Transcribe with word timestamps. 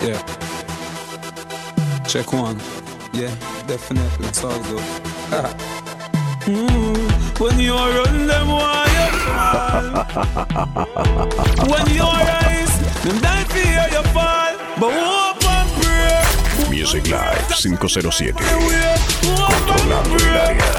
Yeah. 0.00 0.22
Check 2.06 2.32
one. 2.32 2.60
Yeah, 3.12 3.34
definitely. 3.66 4.28
It's 4.28 4.44
all 4.44 4.62
good. 4.64 4.82
mm, 6.46 7.40
when 7.40 7.58
you 7.58 7.74
run 7.74 8.26
them, 8.26 8.48
why 8.48 8.86
When 11.66 11.86
you 11.94 12.02
rise, 12.02 12.74
them 13.02 13.18
die 13.20 13.44
fear 13.50 13.88
you 13.90 14.02
fall. 14.14 14.54
But 14.78 14.92
hope 14.92 15.44
and 15.50 15.70
pray. 15.82 16.70
Music 16.70 17.08
Live 17.08 17.46
507. 17.48 18.34
Controlando 19.46 20.16
el 20.16 20.36
área. 20.36 20.76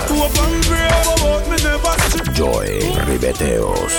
Joy 2.33 2.79
Ribeteos. 3.07 3.93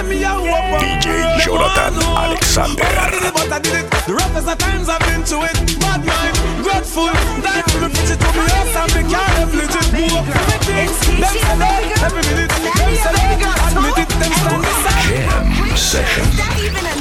DJ 0.00 1.44
Jonathan 1.44 1.94
Alexander. 2.00 2.84
I 2.84 3.10
did 3.10 3.22
it, 3.22 3.34
but 3.34 3.52
I 3.52 3.58
did 3.58 3.84
it. 3.84 3.90
The 4.06 4.14
roughest 4.14 4.48
of 4.48 4.56
times 4.56 4.88
I've 4.88 5.00
been 5.00 5.22
to 5.24 5.44
it. 5.44 5.52
Bad 5.78 6.00
mind, 6.06 6.36
grateful. 6.64 7.12
Die 7.44 7.62
for 7.68 7.80
me, 7.84 7.88
put 7.92 8.08
it 8.08 8.16
to 8.16 8.28
me 8.32 8.48
house 8.48 8.76
and 8.80 8.90
me 8.96 9.02
can't 9.12 9.32
have 9.36 9.52
legit. 9.52 9.92
Move 9.92 10.16
up 10.16 10.24
everything. 10.24 10.88
Them 11.20 11.36
say 11.36 11.52
that 11.60 11.84
every 12.00 12.22
minute. 12.32 12.48
Them 12.48 12.92
say 12.96 13.12
that 13.12 13.60
admit 13.68 13.98
it. 14.00 14.08
Them 14.08 14.32
stand 14.40 14.62
beside. 14.64 15.04
Jam 15.04 15.76
Session. 15.76 16.99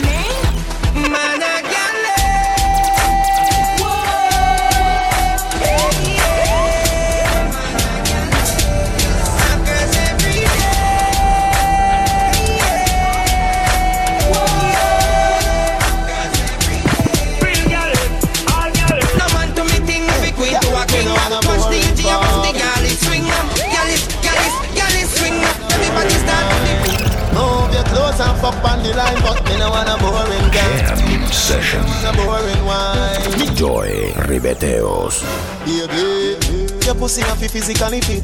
Ribeteos. 34.99 35.23
Baby, 35.65 36.85
your 36.85 36.95
pussy 36.95 37.21
fi 37.21 37.47
physically 37.47 38.01
fit. 38.01 38.23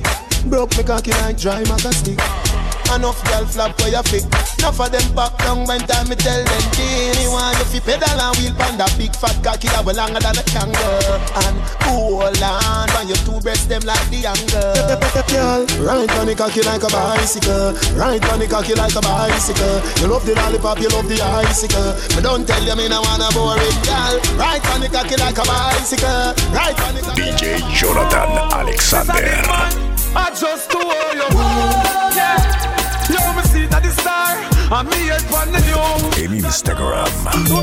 Broke 0.49 0.77
me 0.77 0.83
cocky 0.83 1.11
like 1.11 1.37
dry 1.37 1.63
stick. 1.91 2.19
Enough 2.93 3.23
girl 3.25 3.45
flap 3.45 3.79
where 3.81 3.89
you 3.89 4.03
fit. 4.03 4.25
Enough 4.59 4.79
of 4.79 4.91
them 4.91 5.07
back 5.15 5.37
down 5.39 5.65
when 5.65 5.81
time 5.83 6.07
me 6.07 6.15
tell 6.15 6.43
them 6.43 6.65
Teeny 6.71 7.27
want 7.27 7.57
you 7.59 7.65
fi 7.65 7.79
pedal 7.79 8.21
and 8.21 8.37
wheel 8.37 8.53
pan 8.55 8.77
that 8.77 8.93
big 8.97 9.13
fat 9.15 9.35
cocky 9.43 9.67
that 9.73 9.83
way 9.83 9.93
longer 9.93 10.21
than 10.21 10.37
a 10.37 10.43
kangaroo. 10.47 11.17
And 11.43 11.57
hold 11.83 12.39
on 12.39 12.87
when 12.95 13.07
your 13.09 13.19
two 13.25 13.41
breasts 13.41 13.65
them 13.65 13.81
like 13.83 14.05
the 14.13 14.29
angle 14.29 14.75
Girl, 15.27 15.65
ride 15.83 16.11
on 16.15 16.27
the 16.27 16.35
cocky 16.35 16.61
like 16.61 16.83
a 16.83 16.89
bicycle. 16.93 17.73
Ride 17.97 18.23
on 18.31 18.39
the 18.39 18.47
cocky 18.47 18.75
like 18.75 18.95
a 18.95 19.01
bicycle. 19.01 19.81
You 19.99 20.07
love 20.07 20.25
the 20.25 20.35
lollipop, 20.35 20.79
you 20.79 20.89
love 20.89 21.09
the 21.09 21.19
icicle. 21.19 21.97
But 22.15 22.23
don't 22.23 22.45
tell 22.47 22.63
you 22.63 22.75
me 22.75 22.87
no 22.87 23.01
wanna 23.01 23.27
boring 23.33 23.79
girl. 23.83 24.15
Ride 24.37 24.63
on 24.71 24.79
the 24.79 24.89
cocky 24.93 25.17
like 25.17 25.37
a 25.37 25.45
bicycle. 25.45 26.31
Ride 26.53 26.79
on 26.85 26.95
the 26.95 27.01
cocky 27.01 27.33
DJ 27.33 27.59
Jonathan 27.73 28.39
Alexander. 28.55 29.75
I 30.15 30.31
just 30.31 30.71
to 30.71 30.79
hold 30.79 31.15
you. 31.15 31.27
Yeah. 31.35 31.85
You 31.89 31.94
And 34.71 34.89
me 34.89 34.95
head 34.95 35.21
on 35.31 35.51
the 35.51 35.59
new. 35.59 36.23
En 36.23 36.33
Instagram. 36.33 37.07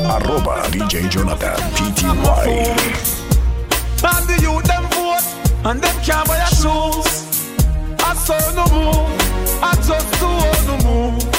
Arroba 0.05 0.69
DJ 0.71 1.09
Jonathan 1.09 1.55
PTY. 1.75 2.47
And 4.03 4.27
the 4.27 4.41
youth 4.41 4.63
them 4.63 4.83
vote. 4.91 5.23
And 5.65 5.81
them 5.81 5.95
can't 6.01 6.25
buy 6.27 6.37
your 6.37 6.47
shoes. 6.47 7.23
I 7.99 8.13
saw 8.15 8.39
no 8.55 8.65
move. 8.71 9.61
I 9.61 9.75
just 9.75 10.21
no 10.65 10.77
move. 10.89 11.32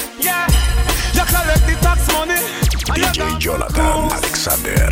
DJ 2.93 3.39
Jonathan. 3.39 4.11
Alexander. 4.11 4.89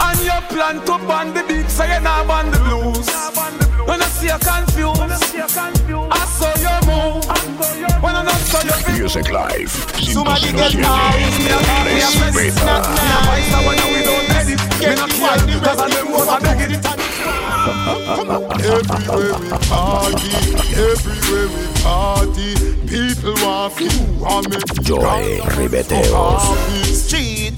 And 0.00 0.18
you 0.20 0.38
plan 0.48 0.76
to 0.86 0.98
ban 1.06 1.34
the 1.34 1.42
beat, 1.48 1.68
so 1.68 1.84
you 1.84 2.00
not 2.00 2.26
ban 2.28 2.50
the 2.50 2.58
blues. 2.58 3.08
When 3.86 4.00
I 4.00 4.06
see 4.06 4.26
you 4.26 4.38
confused, 4.38 5.00
I 5.00 6.24
saw 6.38 6.54
your 6.62 6.80
move. 6.86 7.24
When 8.02 8.14
I 8.14 8.22
not 8.22 8.34
saw 8.46 8.62
your 8.62 8.74
face, 8.74 8.98
Music 8.98 9.30
Live 9.30 9.70
Somebody 9.70 10.52
get 10.52 10.72
507. 10.72 10.84
high. 10.84 11.92
Les 11.98 12.30
Beta. 12.32 12.82
Everywhere 18.62 19.34
we 19.38 19.48
party, 19.68 20.30
everywhere 20.78 21.48
we 21.48 21.62
party, 21.82 22.50
people 22.86 23.34
want 23.44 23.80
you 23.80 23.90
want 24.18 24.48
me. 24.48 24.56
Joy 24.82 25.40
Ribeteos. 25.56 26.81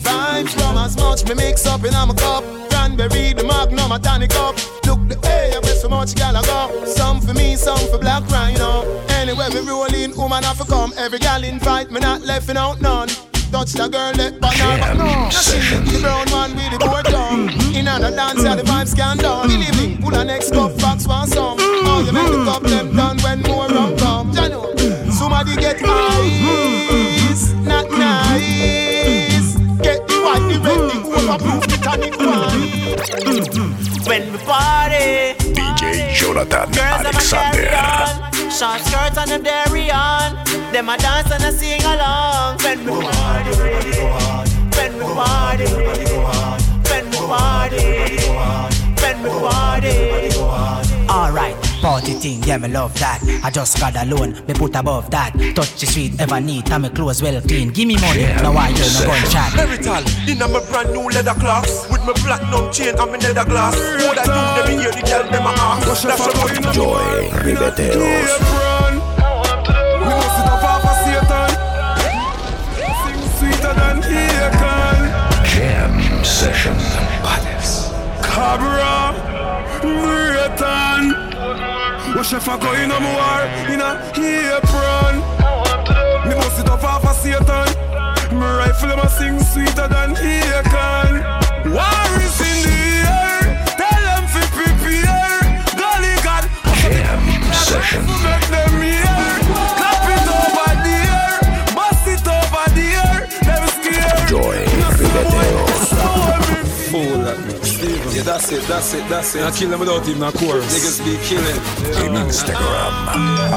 Vibes 0.04 0.52
from 0.54 0.76
as 0.78 0.96
much 0.96 1.24
me 1.26 1.34
mix 1.34 1.66
up 1.66 1.84
in 1.84 1.92
my 1.92 2.14
cup. 2.14 2.44
Cranberry, 2.70 3.32
the 3.32 3.44
magnum, 3.44 3.92
a 3.92 3.98
tonic 3.98 4.34
up. 4.36 4.54
Look 4.86 5.00
the 5.08 5.18
way 5.24 5.52
I 5.54 5.58
wear 5.58 5.74
so 5.74 5.88
much 5.88 6.14
gal 6.14 6.36
I 6.36 6.42
go. 6.44 6.84
Some 6.84 7.20
for 7.20 7.34
me, 7.34 7.56
some 7.56 7.78
for 7.90 7.98
black 7.98 8.28
rhino. 8.30 8.84
Anywhere 9.08 9.48
we 9.50 9.60
roll 9.66 9.92
in, 9.94 10.14
woman 10.16 10.42
have 10.42 10.58
to 10.58 10.64
come. 10.64 10.92
Every 10.96 11.18
gal 11.18 11.42
invite 11.42 11.90
me, 11.90 12.00
not 12.00 12.22
left 12.22 12.50
out 12.50 12.80
none. 12.80 13.08
Touch 13.54 13.72
the 13.72 13.88
girl, 13.88 14.12
let 14.14 14.40
banana 14.40 14.82
Jam 14.82 14.98
no. 14.98 15.04
Now 15.04 15.30
she 15.30 15.36
session. 15.36 15.84
the 15.84 16.00
brown 16.02 16.28
one 16.30 16.54
with 16.56 16.72
the 16.72 16.78
board 16.84 17.06
down. 17.06 17.48
In 17.74 17.86
another 17.86 18.10
dance, 18.10 18.42
yeah, 18.42 18.56
the 18.56 18.64
vibes 18.64 18.96
can 18.96 19.16
down. 19.16 19.46
Believe 19.46 19.76
me, 19.78 19.96
pull 20.02 20.14
a 20.14 20.24
next 20.24 20.52
cup, 20.52 20.76
box 20.78 21.06
one 21.06 21.28
song. 21.28 21.53
Jonathan 36.54 36.74
Girls 36.74 37.02
them 37.02 37.16
a 37.16 37.20
carry 37.20 37.66
Alexander. 37.66 38.38
on 38.38 38.50
Short 38.50 38.80
skirts 38.86 39.18
and 39.18 39.30
them 39.30 39.42
dairy 39.42 39.90
on 39.90 40.36
Them 40.72 40.88
a 40.88 40.96
dance 40.96 41.30
and 41.32 41.42
a 41.42 41.50
sing 41.50 41.82
along. 41.82 42.58
When 42.58 42.84
we 42.84 42.90
party 43.02 43.50
When 44.76 44.92
we 44.96 45.04
party 45.04 45.66
When 46.88 47.10
we 47.10 47.18
party 47.26 47.90
When 49.02 49.22
we 49.22 49.30
party. 49.30 50.14
Alright, 51.10 51.56
party 51.84 52.14
thing, 52.14 52.42
yeah, 52.44 52.56
me 52.56 52.68
love 52.68 52.94
that. 52.98 53.20
I 53.44 53.50
just 53.50 53.78
got 53.78 53.94
alone, 53.96 54.32
me 54.48 54.54
put 54.54 54.74
above 54.74 55.10
that. 55.10 55.32
Touch 55.54 55.78
the 55.78 55.84
sweet, 55.86 56.18
ever 56.18 56.40
neat, 56.40 56.70
and 56.72 56.82
me 56.82 56.88
clothes 56.88 57.20
well 57.22 57.38
clean. 57.42 57.68
Give 57.72 57.86
me 57.86 57.96
money, 58.00 58.22
Yeah, 58.22 58.40
now 58.40 58.56
I 58.56 58.68
hear 58.72 58.78
no 58.78 59.04
session. 59.04 59.20
gunshot. 59.20 59.52
Merital, 59.54 60.04
in 60.32 60.40
a 60.40 60.48
my 60.48 60.64
brand 60.70 60.92
new 60.96 61.04
leather 61.10 61.34
clocks 61.34 61.86
With 61.90 62.00
my 62.08 62.14
platinum 62.14 62.72
chain 62.72 62.88
and 62.96 63.10
my 63.12 63.18
leather 63.18 63.44
glass 63.44 63.76
Who 63.76 64.14
that 64.16 64.24
do 64.24 64.40
them 64.64 64.80
hear 64.80 64.92
the 64.96 65.02
girl 65.04 65.24
them 65.28 65.44
a 65.44 65.52
ask 65.52 66.02
That's 66.08 66.24
a 66.24 66.32
boy 66.32 66.72
Joy 66.72 67.28
Ribeteos. 67.44 68.32
Apron. 68.32 68.94
We 70.00 70.04
must 70.08 70.32
sit 70.36 70.48
up 70.48 70.64
off 70.64 70.88
a 70.88 70.92
Satan. 71.04 71.50
Sing 73.04 73.20
sweeter 73.36 73.74
than 73.76 74.00
Akon. 74.48 75.00
Jam 75.52 75.92
Session. 76.24 76.76
Cabra, 78.22 79.14
Breton. 79.80 80.43
What 82.14 82.26
chef 82.26 82.46
a 82.46 82.56
go 82.56 82.72
in 82.74 82.92
a 82.92 82.98
war 83.00 83.40
in 83.74 83.80
a 83.80 83.90
apron? 84.14 85.18
Me 86.28 86.34
up 86.70 86.84
off 86.84 87.02
a 87.02 87.12
Satan. 87.12 87.66
Me 88.38 88.46
rifle 88.46 88.92
a 88.92 89.08
sing 89.08 89.40
sweeter 89.40 89.88
than 89.88 90.14
Akon. 90.14 91.12
War 91.74 92.20
is 92.22 92.40
in 92.40 92.58
the 92.66 92.78
air. 93.10 93.42
Tell 93.76 94.02
them 94.06 94.24
fi 94.28 94.42
prepare. 94.54 95.40
Golly 95.76 96.14
God, 96.22 96.44
Jam 96.80 97.52
Session. 97.52 98.83
That's 108.34 108.50
it, 108.50 108.62
that's 108.66 108.94
it, 108.94 109.08
that's 109.08 109.34
it. 109.36 109.44
I 109.44 109.50
kill 109.52 109.70
them 109.70 109.78
without 109.78 110.08
even 110.08 110.22
a 110.24 110.32
chorus. 110.32 110.66
Niggas 110.74 110.98
be 111.06 111.14
killing. 111.22 111.60
En 112.02 112.14
Instagram. 112.26 112.92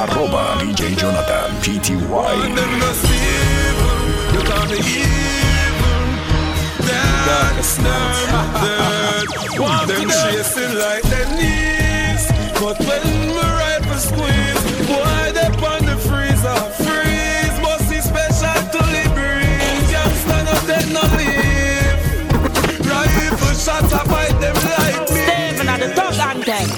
Arroba 0.02 0.62
DJ 0.62 0.96
Jonathan 0.96 1.50
PTY. 1.62 2.54
Them 2.54 2.72
no 2.78 2.90
evil, 3.10 3.96
you 4.34 4.42
call 4.46 4.66
me 4.70 4.78
evil. 4.78 5.98
Darkest 7.26 7.82
night, 7.82 8.30
dead. 8.62 9.26
Them 9.88 10.08
chasing 10.22 10.74
like 10.78 11.02
their 11.10 11.28
knees. 11.34 12.22
But 12.60 12.78
when 12.78 13.02
my 13.34 13.48
rifle 13.58 13.98
squeeze, 13.98 14.62
boy, 14.86 15.17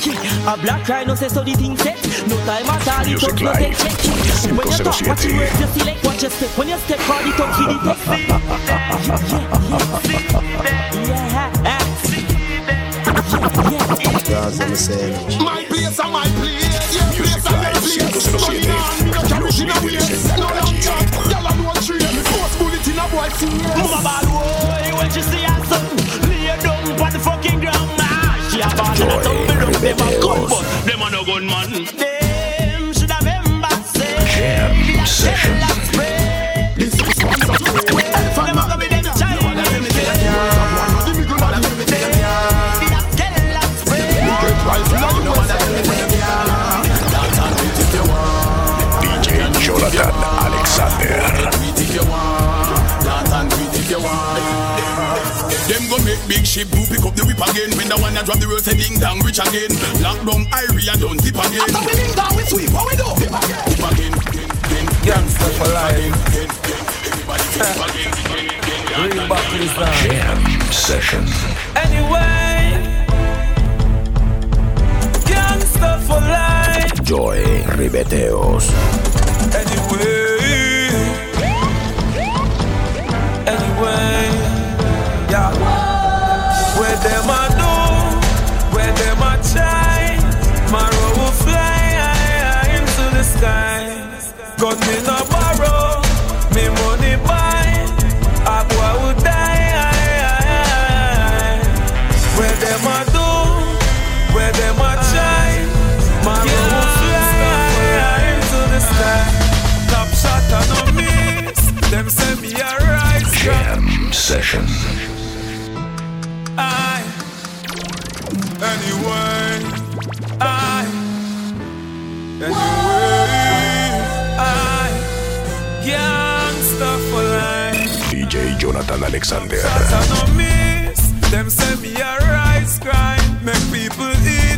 A 0.03 0.57
black 0.57 0.89
rhino 0.89 1.15
say 1.15 1.29
so 1.29 1.43
the 1.45 1.53
thing 1.53 1.77
set. 1.77 1.97
No 2.27 2.37
time 2.47 2.65
at 2.71 2.89
all, 2.89 3.03
it 3.03 3.09
Music 3.09 3.33
up 3.35 3.41
no 3.41 3.51
Live, 3.53 3.77
take 3.79 3.99
check. 4.01 4.17
When 4.51 4.67
you 4.67 4.79
talk, 4.81 4.87
watch 4.87 5.01
your 5.05 5.15
507. 5.15 5.37
words, 5.37 5.61
you 5.61 5.67
select, 5.77 6.05
watch 6.07 6.23
your 6.23 6.31
step. 6.31 6.51
When 6.57 6.69
you 6.69 6.79
step, 6.79 6.99
call 7.01 7.21
it 7.21 7.41
up, 7.41 7.51
feed 7.57 7.69
it 7.69 7.85
up. 7.85 7.99
Yeah, 10.17 10.97
yeah, 11.05 11.53
yeah. 11.65 11.81
Cause 14.25 14.61
I'm 14.61 14.75
saying. 14.75 15.45
My 15.45 15.65
place 15.69 15.99
and 16.01 16.13
my 16.13 16.25
place. 16.41 16.97
Yeah, 16.97 17.05
Music 17.11 17.45
place 17.45 17.47
and 17.47 17.61
Live, 17.61 17.75
my 17.75 17.81
place. 17.81 18.01
507. 18.01 18.41
Going 18.41 18.71
on, 18.73 19.05
me 19.05 19.11
no 19.11 19.21
carry 19.29 19.45
Los 19.45 19.61
in 19.61 19.69
a 19.69 19.75
líderes 19.75 20.09
waist. 20.09 20.31
en 20.31 20.41
No 20.41 20.47
la 20.49 20.55
long 20.55 20.65
calle. 20.65 20.81
chat. 20.81 21.05
Gyal 21.29 21.45
alone 21.45 21.81
train. 21.85 22.17
Force 22.33 22.57
bullet 22.57 22.87
in 22.89 22.99
a 22.99 23.07
boy 23.13 23.29
face. 23.37 23.77
Mama 23.77 24.01
bad 24.03 24.25
boy, 24.33 24.97
when 24.97 25.11
she 25.11 25.21
see 25.23 25.45
her 25.45 25.61
son 25.69 25.85
Lay 26.29 26.57
down 26.63 27.01
on 27.01 27.11
the 27.13 27.19
fucking 27.19 27.61
ground 27.61 27.91
ah, 28.01 28.49
She 28.51 28.61
a 28.61 28.69
ball 28.77 28.97
and 28.97 29.49
a 29.49 29.50
them 31.01 31.09
a 31.09 31.11
no 31.11 31.25
gunman 31.25 31.85
Them 31.97 32.93
should 32.93 33.11
have 33.11 33.27
embassy 33.27 34.01
Jam 34.35 35.07
session. 35.07 35.60
Ship 56.51 56.67
do 56.75 56.83
pick 56.91 57.07
up 57.07 57.15
the 57.15 57.23
whip 57.23 57.39
again 57.39 57.71
When 57.79 57.87
the 57.87 57.95
one 58.03 58.11
that 58.19 58.27
drop 58.27 58.43
the 58.43 58.49
road 58.51 58.67
say 58.67 58.75
ding 58.75 58.99
dong 58.99 59.23
rich 59.23 59.39
again 59.39 59.71
Lock 60.03 60.19
down 60.27 60.51
Irie 60.51 60.91
don't 60.99 61.23
dip 61.23 61.39
again 61.39 61.63
After 61.63 61.79
we 61.87 61.95
ding 61.95 62.11
dong 62.19 62.35
we 62.35 62.43
sweep, 62.43 62.75
what 62.75 62.91
we 62.91 62.99
do? 62.99 63.07
Dip 63.23 63.31
again, 63.31 63.71
dip 63.71 63.79
again, 63.87 64.11
again, 64.99 65.31
for 65.55 65.71
life. 65.71 66.11
back. 69.79 69.95
Jam 70.03 70.43
session. 70.73 71.25
Anyway, 71.77 72.83
gangster 75.27 75.99
for 76.07 76.21
life. 76.21 77.03
Joy 77.05 77.39
Ribeteos. 77.79 79.10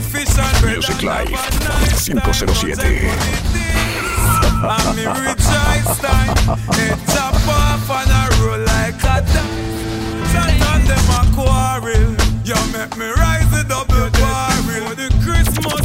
Fish 0.02 0.38
and 0.38 0.60
bread 0.60 0.74
Music 0.74 0.96
and 0.96 1.04
Live, 1.04 1.28
have 1.30 1.56
a 1.56 1.64
nice 1.64 2.06
time. 2.08 2.16
507. 2.52 3.62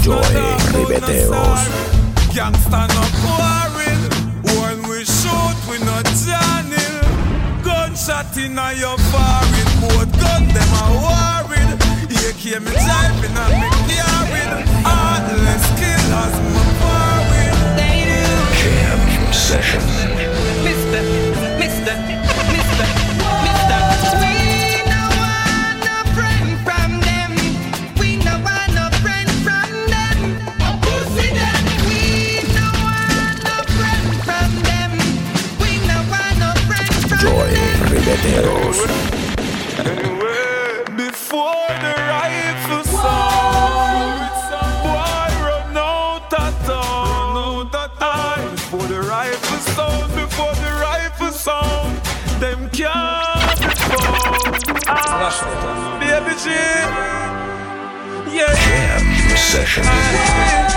Don't 0.07 0.23
take 0.23 0.57
Gunshot 8.07 8.38
in 8.38 8.56
your 8.80 8.95
gun 10.06 10.48
them 10.48 10.71
a 10.80 10.88
worried. 11.04 11.71
Me 12.62 12.71
driving 12.71 13.36
and 13.36 13.54
me 13.59 13.69
carried. 13.86 14.65
Heartless 14.88 15.65
killers 15.77 16.36
worried. 16.80 17.56
Jam 18.56 19.33
session. 19.33 20.36
Anyway, 39.79 40.83
before 40.97 41.68
the 41.79 41.94
rifle 42.12 42.83
sound, 42.83 44.19
boy 44.83 45.31
run 45.47 45.77
out 45.77 46.33
of 46.33 46.53
town. 46.65 47.69
Aye, 48.01 48.50
Before 48.51 48.88
the 48.88 49.00
rifle 49.01 49.59
sound, 49.74 50.13
before 50.13 50.54
the 50.56 50.71
rifle 50.81 51.31
sound, 51.31 51.97
them 52.42 52.69
can't 52.71 53.59
be 53.61 53.69
found. 53.95 54.42
Baby 56.01 56.35
G, 56.44 56.49
yeah, 58.35 58.35
yeah. 58.35 58.99
Jam 58.99 59.37
session. 59.37 60.76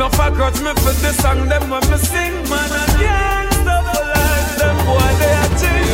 No 0.00 0.08
for 0.08 0.30
grudge 0.30 0.58
me 0.62 0.72
for 0.80 0.96
the 1.04 1.12
song 1.12 1.46
them 1.46 1.68
when 1.68 1.84
me 1.90 1.98
sing. 1.98 2.32
Man 2.48 2.72
and 2.72 2.92
gangsta 2.96 3.76
for 3.84 4.04
life. 4.08 4.56
Them 4.56 4.76
boy 4.88 5.12
they 5.20 5.34
a 5.36 5.46
change. 5.60 5.92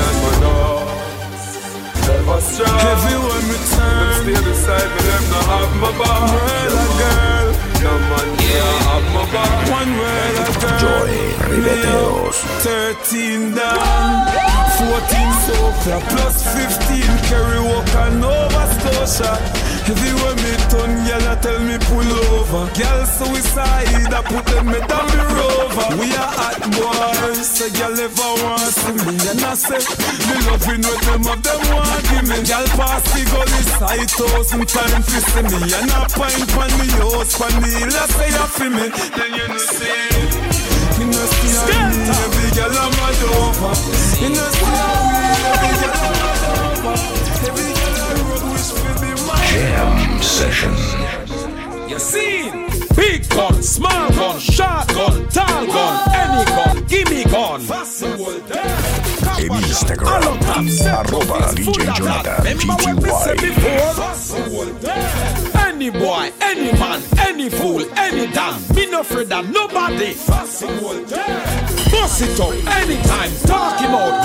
Ever 2.14 2.40
strong. 2.40 2.80
Everyone 2.94 3.44
me 3.50 3.58
turn. 3.74 4.26
Them 4.26 4.36
stay 4.36 4.38
beside 4.46 4.90
me. 4.94 5.00
Them 5.10 5.24
not 5.32 5.44
have 5.50 5.72
my 5.82 5.90
back. 5.98 6.22
Well 6.22 6.76
a 6.78 6.88
girl. 7.02 7.48
No 7.82 7.92
man 8.10 8.28
can't 8.38 8.78
have 8.86 9.06
my 9.10 9.24
back. 9.34 9.52
One 9.74 9.92
well 9.98 10.38
a 10.38 10.54
girl. 10.62 10.78
Joy 10.82 11.12
Ribeteos. 11.50 12.38
13 12.62 13.54
down 13.56 14.55
14 14.76 15.32
Soca 15.48 15.96
plus 16.12 16.44
15 16.52 17.00
Kerry 17.28 17.60
Walker 17.64 18.10
Nova 18.20 18.62
Scotia. 18.76 19.32
Everywhere 19.88 20.36
me 20.36 20.52
turn, 20.68 20.92
I 21.08 21.34
tell 21.40 21.60
me 21.64 21.78
pull 21.88 22.10
over. 22.36 22.68
Girl 22.76 23.02
suicide, 23.06 24.12
I 24.12 24.20
put 24.20 24.44
them 24.52 24.66
me 24.66 24.80
down 24.84 25.08
the 25.16 25.24
rover. 25.32 25.88
We 25.96 26.12
are 26.12 26.28
hot 26.28 26.60
boys, 26.76 27.48
so 27.48 27.70
girl 27.72 27.94
never 27.96 28.30
want 28.44 28.68
see 28.68 28.92
me. 29.00 29.16
And 29.16 29.40
I 29.40 29.54
say, 29.54 29.80
me 30.28 30.36
loving 30.44 30.84
with 30.84 31.02
them 31.08 31.24
of 31.24 31.40
them 31.40 31.62
want 31.72 32.02
give 32.12 32.28
me. 32.28 32.36
Girl 32.44 32.66
pass 32.76 33.00
the 33.16 33.22
gully 33.32 33.62
side 33.80 34.10
thousand 34.12 34.68
times 34.68 35.06
to 35.08 35.18
see 35.24 35.44
me. 35.56 35.60
And 35.72 35.88
I 35.88 36.04
pint 36.12 36.44
pan 36.52 36.70
me 36.76 36.86
house, 37.00 37.32
me 37.40 37.70
hill, 37.80 37.96
I 37.96 38.04
say 38.12 38.28
I 38.28 38.44
feel 38.52 38.70
me. 38.76 38.86
Then 38.92 39.30
you 39.40 39.48
know 39.48 39.56
see 39.56 40.75
you 40.98 41.06
know 41.06 41.26
see 41.26 41.52
how 41.56 41.88
me, 41.88 41.96
every 42.24 42.48
girl 42.56 42.72
I'm 42.72 42.90
mad 42.96 43.22
over 43.36 43.72
You 44.22 44.30
know 44.34 44.48
see 44.56 44.64
how 44.64 45.04
me, 45.12 45.20
every 45.52 45.72
girl 45.80 45.96
I'm 45.96 46.14
mad 46.20 46.42
over 46.56 46.94
Every 47.48 47.68
girl 47.78 47.96
I 47.96 48.12
road 48.26 48.44
wish 48.52 48.70
for 48.72 48.92
me 49.02 49.10
my 49.26 49.36
Jam 49.50 50.22
session. 50.22 50.74
You 51.88 51.98
see? 51.98 52.50
Big 52.96 53.28
gun, 53.28 53.62
small 53.62 54.10
gun, 54.10 54.38
short 54.38 54.88
gun, 54.88 55.28
tall 55.28 55.66
gun, 55.66 55.94
any 56.14 56.44
gun, 56.44 56.84
gimme 56.88 57.24
gun. 57.24 57.60
En 59.38 59.52
Instagram, 59.62 60.38
arroba 60.90 61.52
DJ 61.54 61.84
Jonathan 61.96 62.58
PTY. 62.58 63.56
Any 65.76 65.90
boy, 65.90 66.32
any 66.40 66.72
man, 66.78 67.02
any 67.18 67.50
fool, 67.50 67.84
any 67.98 68.32
damn, 68.32 68.66
me 68.74 68.90
no 68.90 69.00
afraid 69.00 69.30
of 69.30 69.50
nobody. 69.50 70.14
Bust 70.26 70.62
it 72.22 72.40
up 72.40 72.54
anytime, 72.78 73.30
talk 73.44 73.78
him 73.78 73.90
out, 73.90 74.24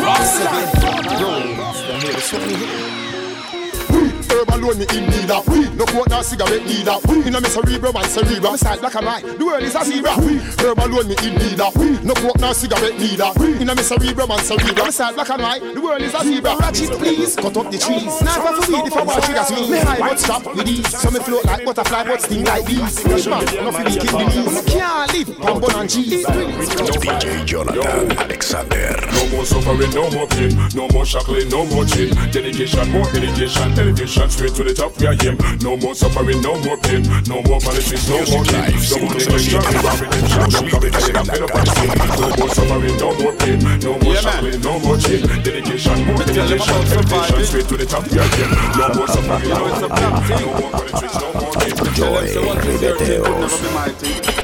Herb 4.32 4.50
alone 4.50 4.80
me 4.80 4.86
in 4.96 5.06
need 5.12 5.32
of. 5.32 5.46
No 5.76 5.86
coke 5.86 6.10
nor 6.10 6.24
cigarette 6.24 6.64
neither. 6.66 6.96
Inna 7.28 7.42
me 7.42 7.50
cerebral 7.50 7.98
and 7.98 8.08
cerebral 8.08 8.52
Me 8.54 8.58
style 8.58 8.80
black 8.80 8.96
and 8.96 9.06
white. 9.06 9.24
The 9.38 9.46
world 9.46 9.64
is 9.64 9.76
a 9.76 9.84
zebra. 9.84 10.14
Herb 10.60 10.80
alone 10.80 11.08
me 11.08 11.16
in 11.24 11.36
need 11.36 11.60
of. 11.60 11.76
No 12.04 12.14
coke 12.14 12.40
nor 12.40 12.54
cigarette 12.54 12.98
neither. 12.98 13.32
Inna 13.60 13.76
me 13.76 13.84
cerebral 13.84 14.32
and 14.32 14.42
cerebral 14.42 14.86
Me 14.86 14.92
style 14.92 15.14
black 15.14 15.30
and 15.30 15.42
white. 15.42 15.62
The 15.62 15.82
world 15.82 16.02
is 16.02 16.14
a 16.14 16.24
zebra. 16.24 16.56
Ratchet 16.58 16.92
please. 16.98 17.36
Cut 17.36 17.58
up 17.58 17.72
the 17.72 17.78
trees. 17.78 18.22
Never 18.22 18.62
for 18.62 18.72
weed 18.72 18.86
if 18.88 18.96
I 18.96 19.04
want 19.04 19.24
triggers 19.24 19.52
me 19.52 19.70
Me 19.70 19.80
high 19.80 20.00
but 20.00 20.20
stop 20.20 20.46
with 20.56 20.66
these? 20.66 20.88
So 21.02 21.12
me 21.12 21.20
float 21.20 21.46
like 21.46 21.66
butterfly 21.66 22.04
but 22.04 22.22
sting 22.22 22.46
like 22.46 22.66
bees. 22.66 23.04
Rush 23.06 23.28
man 23.28 23.44
Enough 23.58 23.80
of 23.80 23.86
these 23.86 23.98
kid 24.00 24.14
me 24.16 24.81
Can't 25.02 25.28
live 25.28 25.42
on 25.42 25.60
bun 25.60 25.82
and 25.82 25.90
cheese 25.90 26.24
DJ 26.28 27.44
Jonathan 27.44 28.12
Alexander. 28.22 28.94
No 29.10 29.30
more 29.34 29.46
suffering, 29.46 29.90
no 29.98 30.12
more 30.12 30.28
pain, 30.28 30.54
no 30.76 30.88
more 30.90 31.06
shackling, 31.06 31.50
no 31.50 31.66
more 31.66 31.86
chain. 31.86 32.14
Dedication, 32.30 32.92
more 32.92 33.10
dedication, 33.10 33.74
elevation, 33.80 34.30
straight 34.30 34.54
to 34.54 34.64
the 34.64 34.76
top 34.76 34.94
we 35.00 35.08
are 35.08 35.18
aim. 35.26 35.42
No 35.66 35.76
more 35.78 35.96
suffering, 35.96 36.40
no 36.42 36.54
more 36.62 36.78
pain, 36.78 37.02
no 37.26 37.42
more 37.50 37.58
politics, 37.58 38.06
no 38.06 38.22
more 38.30 38.46
pain. 38.46 38.78
No 38.78 39.02
more 39.02 39.18
negligence, 39.18 39.74
no 39.74 39.82
more 39.82 39.98
redemption, 40.06 40.46
no 40.54 40.62
capitalism, 40.70 41.14
no 41.18 41.24
better 41.26 41.50
policy. 41.50 41.88
No 42.22 42.30
more 42.38 42.54
suffering, 42.54 42.98
no 43.02 43.10
more 43.18 43.34
pain, 43.42 43.58
no 43.82 43.98
more 44.06 44.16
shackling, 44.22 44.62
no 44.62 44.78
more 44.86 45.02
chain. 45.02 45.26
Dedication, 45.42 45.98
more 46.06 46.22
dedication, 46.30 46.78
elevation, 46.94 47.42
straight 47.42 47.66
to 47.66 47.74
the 47.74 47.90
top 47.90 48.06
we 48.06 48.22
are 48.22 48.30
aim. 48.38 48.54
No 48.78 48.86
more 48.94 49.10
suffering, 49.10 49.50
no 49.50 49.66
more 49.66 49.90
pain, 49.98 50.14
no 50.30 50.46
more 50.62 50.70
politics, 50.70 51.18
no 51.18 51.34
more 51.42 51.58
pain. 51.58 51.74
Joy 51.98 52.30
Ribeteos. 52.70 54.41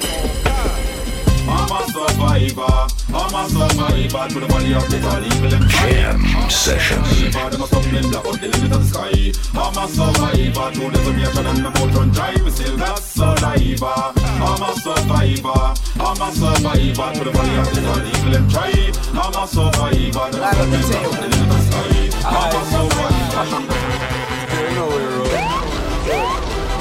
I'm 2.20 2.50
survivor, 2.50 2.88
I'm 3.14 3.30
a 3.30 3.46
survivor 3.48 4.28
To 4.34 4.40
the 4.40 4.48
body 4.48 4.74
of 4.74 4.90
the 4.90 4.98
God, 5.00 5.22
evil 5.22 5.54
and 5.54 5.70
Jam 5.70 6.50
session. 6.50 6.98
Them 7.30 7.62
a 7.62 7.68
stumbling 7.68 8.10
block 8.10 8.26
out 8.26 8.42
the 8.42 8.48
limit 8.50 8.72
of 8.74 8.82
the 8.82 8.90
sky. 8.90 9.38
I'm 9.54 9.78
a 9.78 9.86
survivor, 9.86 10.68
to 10.74 10.90
the 10.90 10.98
summation 11.06 11.46
and 11.46 11.62
the 11.62 11.70
boat 11.70 11.94
run 11.94 12.10
dry 12.10 12.34
We 12.44 12.50
still 12.50 12.78
got 12.78 12.98
saliva. 12.98 14.14
I'm 14.18 14.64
a 14.66 14.74
survivor, 14.82 15.62
I'm 16.02 16.18
a 16.18 16.30
survivor 16.34 17.08
To 17.14 17.22
the 17.22 17.32
body 17.38 17.54
of 17.54 17.70
the 17.70 17.82
God, 17.86 18.06
evil 18.10 18.34
and 18.34 18.50
try. 18.50 18.74
I'm 19.14 19.38
a 19.38 19.46
survivor, 19.46 20.26
them 20.34 20.42
a 20.42 20.50
stumbling 20.58 20.90
block 20.90 21.06
out 21.06 21.22
the 21.22 21.28
limit 21.30 21.38
of 21.38 21.54
the 21.54 21.62
sky. 21.70 22.18
I'm 22.26 22.50
a 22.50 22.62
survivor. 22.66 23.62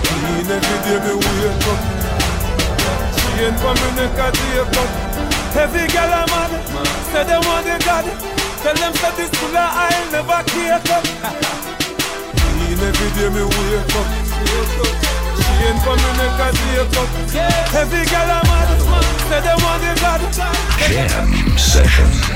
Clean 0.00 0.48
every 0.48 0.78
day 0.80 0.98
me 1.04 1.12
wake 1.20 1.68
up. 1.68 1.80
Chain 3.20 3.54
for 3.60 3.74
me 3.76 3.88
neck 4.00 4.16
a 4.16 4.32
tape 4.32 4.80
up 4.80 5.05
Every 5.56 5.86
girl 5.88 6.12
a 6.12 6.22
mad 6.28 6.52
Say 7.12 7.24
them 7.24 7.42
want 7.48 7.64
the 7.64 7.76
God. 7.84 8.04
Tell 8.62 8.74
them 8.74 8.92
say 8.94 9.12
this 9.16 9.30
full 9.40 9.56
of 9.56 9.72
oil 9.72 10.04
never 10.12 10.42
cake 10.52 10.90
up. 10.92 11.04
Clean 12.36 12.78
every 12.78 13.08
day 13.16 13.28
me 13.32 13.42
wake 13.42 13.96
up. 13.96 14.08
Chain 15.56 15.76
for 15.80 15.96
me 15.96 16.10
neck 16.20 16.40
a 16.44 16.48
tape 16.52 16.96
up 17.00 17.08
Every 17.74 18.04
girl 18.04 18.30
a 18.36 18.40
mad 18.44 18.68
Say 19.28 19.40
them 19.40 19.58
want 19.64 19.80
the 19.82 19.92
God. 20.00 20.20
Jam 20.88 21.58
session. 21.58 22.35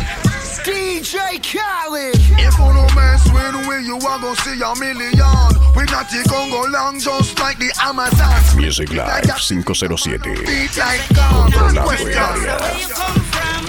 DJ 0.64 1.40
Khaled. 1.40 2.16
If 2.36 2.58
you 2.58 2.72
no 2.74 2.86
mess 2.94 3.24
with 3.32 3.66
we, 3.66 3.86
you 3.86 3.96
are 3.96 4.18
gonna 4.20 4.36
see 4.36 4.60
a 4.60 4.74
million. 4.76 5.48
We 5.74 5.84
not 5.88 6.10
the 6.10 6.24
Congo 6.28 6.68
long, 6.68 7.00
just 7.00 7.38
like 7.40 7.58
the 7.58 7.72
Amazon. 7.80 8.34
Music 8.56 8.92
Live 8.92 9.24
507. 9.24 10.20
Beat 10.44 10.76
like 10.76 11.00
God. 11.14 11.52
Controlando 11.52 11.90
el 11.92 12.12
área. 12.12 12.58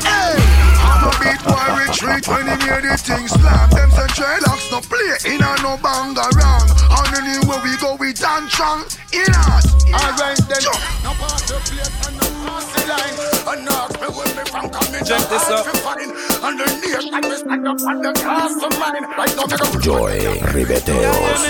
Hey, 0.03 0.36
I'm 0.83 1.07
a 1.07 1.12
beat 1.24 1.41
boy 1.48 1.67
retreat 1.79 2.27
when 2.27 2.48
he 2.51 2.65
hear 2.65 2.81
the 2.81 2.98
thing 2.98 3.27
slam. 3.27 3.69
Them 3.69 3.91
say 3.91 4.07
dreadlocks 4.12 4.71
no 4.71 4.81
play 4.81 5.33
in 5.33 5.41
a 5.41 5.55
no 5.63 5.77
bang 5.79 6.17
around. 6.17 6.67
And 6.91 7.15
anywhere 7.24 7.62
we 7.63 7.77
go, 7.77 7.95
we 7.95 8.12
dance 8.13 8.51
strong. 8.51 8.83
In 9.13 9.31
us. 9.48 9.71
Alright 9.88 10.38
then. 10.50 10.63
No 11.03 11.12
pass 11.15 11.48
the 11.48 11.55
place 11.63 12.07
and 12.07 12.17
no 12.17 12.27
pass 12.43 12.67
the 12.74 12.88
line. 12.88 13.30
And 13.51 13.67
ask 13.67 14.00
me 14.00 14.08
where 14.08 14.31
me 14.31 14.43
from 14.50 14.70
coming. 14.70 15.03
Check 15.03 15.27
this 15.27 15.50
out. 15.51 15.67
And 15.67 16.58
the 16.58 16.65
nation 16.79 17.25
is 17.25 17.39
stand 17.39 17.67
up 17.67 17.81
on 17.81 18.01
the 18.01 18.13
cast 18.13 18.63
of 18.63 18.79
mine. 18.79 19.03
Right 19.03 19.36
now, 19.36 19.43
take 19.43 19.81
Joy 19.81 20.20
Ribeteos. 20.55 21.41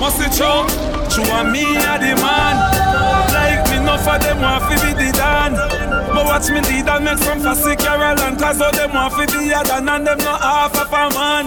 Must 0.00 0.20
it 0.20 0.32
true? 0.34 0.66
True 1.14 1.30
and 1.30 1.52
me 1.52 1.76
a 1.76 1.94
the 1.98 2.16
man 2.22 2.56
Like 3.34 3.70
me 3.70 3.76
enough 3.76 4.08
of 4.08 4.20
them 4.22 4.40
want 4.40 4.64
fi 4.64 4.74
be 4.80 4.94
the 4.94 5.12
dan 5.12 5.52
But 5.52 6.24
watch 6.24 6.48
me 6.48 6.60
lead 6.62 6.88
and 6.88 7.04
make 7.04 7.18
some 7.18 7.40
fussy 7.40 7.76
Caroline 7.76 8.38
Cause 8.38 8.60
all 8.62 8.72
them 8.72 8.94
want 8.94 9.12
fi 9.12 9.26
be 9.26 9.50
a 9.50 9.62
dan 9.62 9.88
And 9.88 10.06
them 10.06 10.18
not 10.18 10.40
half 10.40 10.74
of 10.74 10.88
a 10.88 11.14
man 11.14 11.46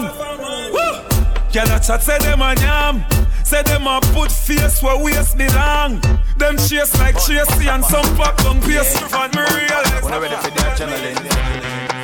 Woo! 0.72 1.52
Girl 1.52 1.74
a 1.74 1.80
chat 1.80 2.02
say 2.02 2.18
them 2.18 2.42
a 2.42 2.54
yam 2.60 3.23
Say 3.44 3.62
them 3.62 3.86
a 3.86 4.00
put 4.14 4.32
face 4.32 4.82
where 4.82 4.96
waist 4.96 5.36
belong 5.36 6.00
Them 6.38 6.56
chase 6.56 6.98
like 6.98 7.14
Tracy 7.22 7.68
and 7.68 7.84
some 7.84 8.16
pop 8.16 8.36
down 8.42 8.60
pace 8.62 8.96
And 9.12 9.34
me 9.34 9.42
realize 9.54 10.02
When 10.02 10.14
I 10.14 10.18
ready 10.18 10.36
for 10.36 10.50
the 10.50 10.60
adrenaline 10.64 11.94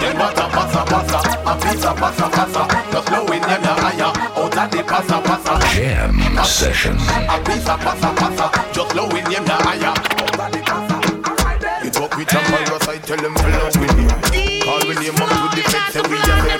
Them 0.00 0.16
passa, 0.16 0.48
passa, 0.48 0.84
passa, 0.84 1.18
a 1.44 1.54
pizza, 1.60 1.92
passa, 1.94 2.28
passa. 2.30 2.62
Just 2.90 3.06
blowing 3.08 3.42
them 3.42 3.62
the 3.62 3.68
higher, 3.68 4.12
out 4.34 4.56
of 4.56 4.70
the 4.70 4.82
passa, 4.82 5.20
passa. 5.20 5.60
Jam 5.76 6.44
session. 6.44 6.96
A 7.28 7.36
pizza, 7.44 7.76
passa, 7.76 8.10
passa. 8.16 8.72
Just 8.72 8.92
blowing 8.94 9.24
them 9.24 9.44
the 9.44 9.52
higher, 9.52 9.92
out 9.92 10.40
of 10.40 10.52
the 10.52 10.60
passa. 10.64 11.84
You 11.84 11.90
talk 11.90 12.16
with 12.16 12.28
them 12.28 12.44
virus, 12.50 12.88
I 12.88 12.98
tell 12.98 13.18
them 13.18 13.34
fill 13.34 13.60
up 13.60 13.76
with 13.76 13.96
me. 13.96 14.60
Call 14.64 14.80
me 14.88 14.94
name 14.94 15.20
up 15.20 15.30
with 15.42 15.52
the 15.52 15.70
feds, 15.70 15.92
say 15.92 16.00
we 16.00 16.16
are 16.16 16.42
there 16.48 16.59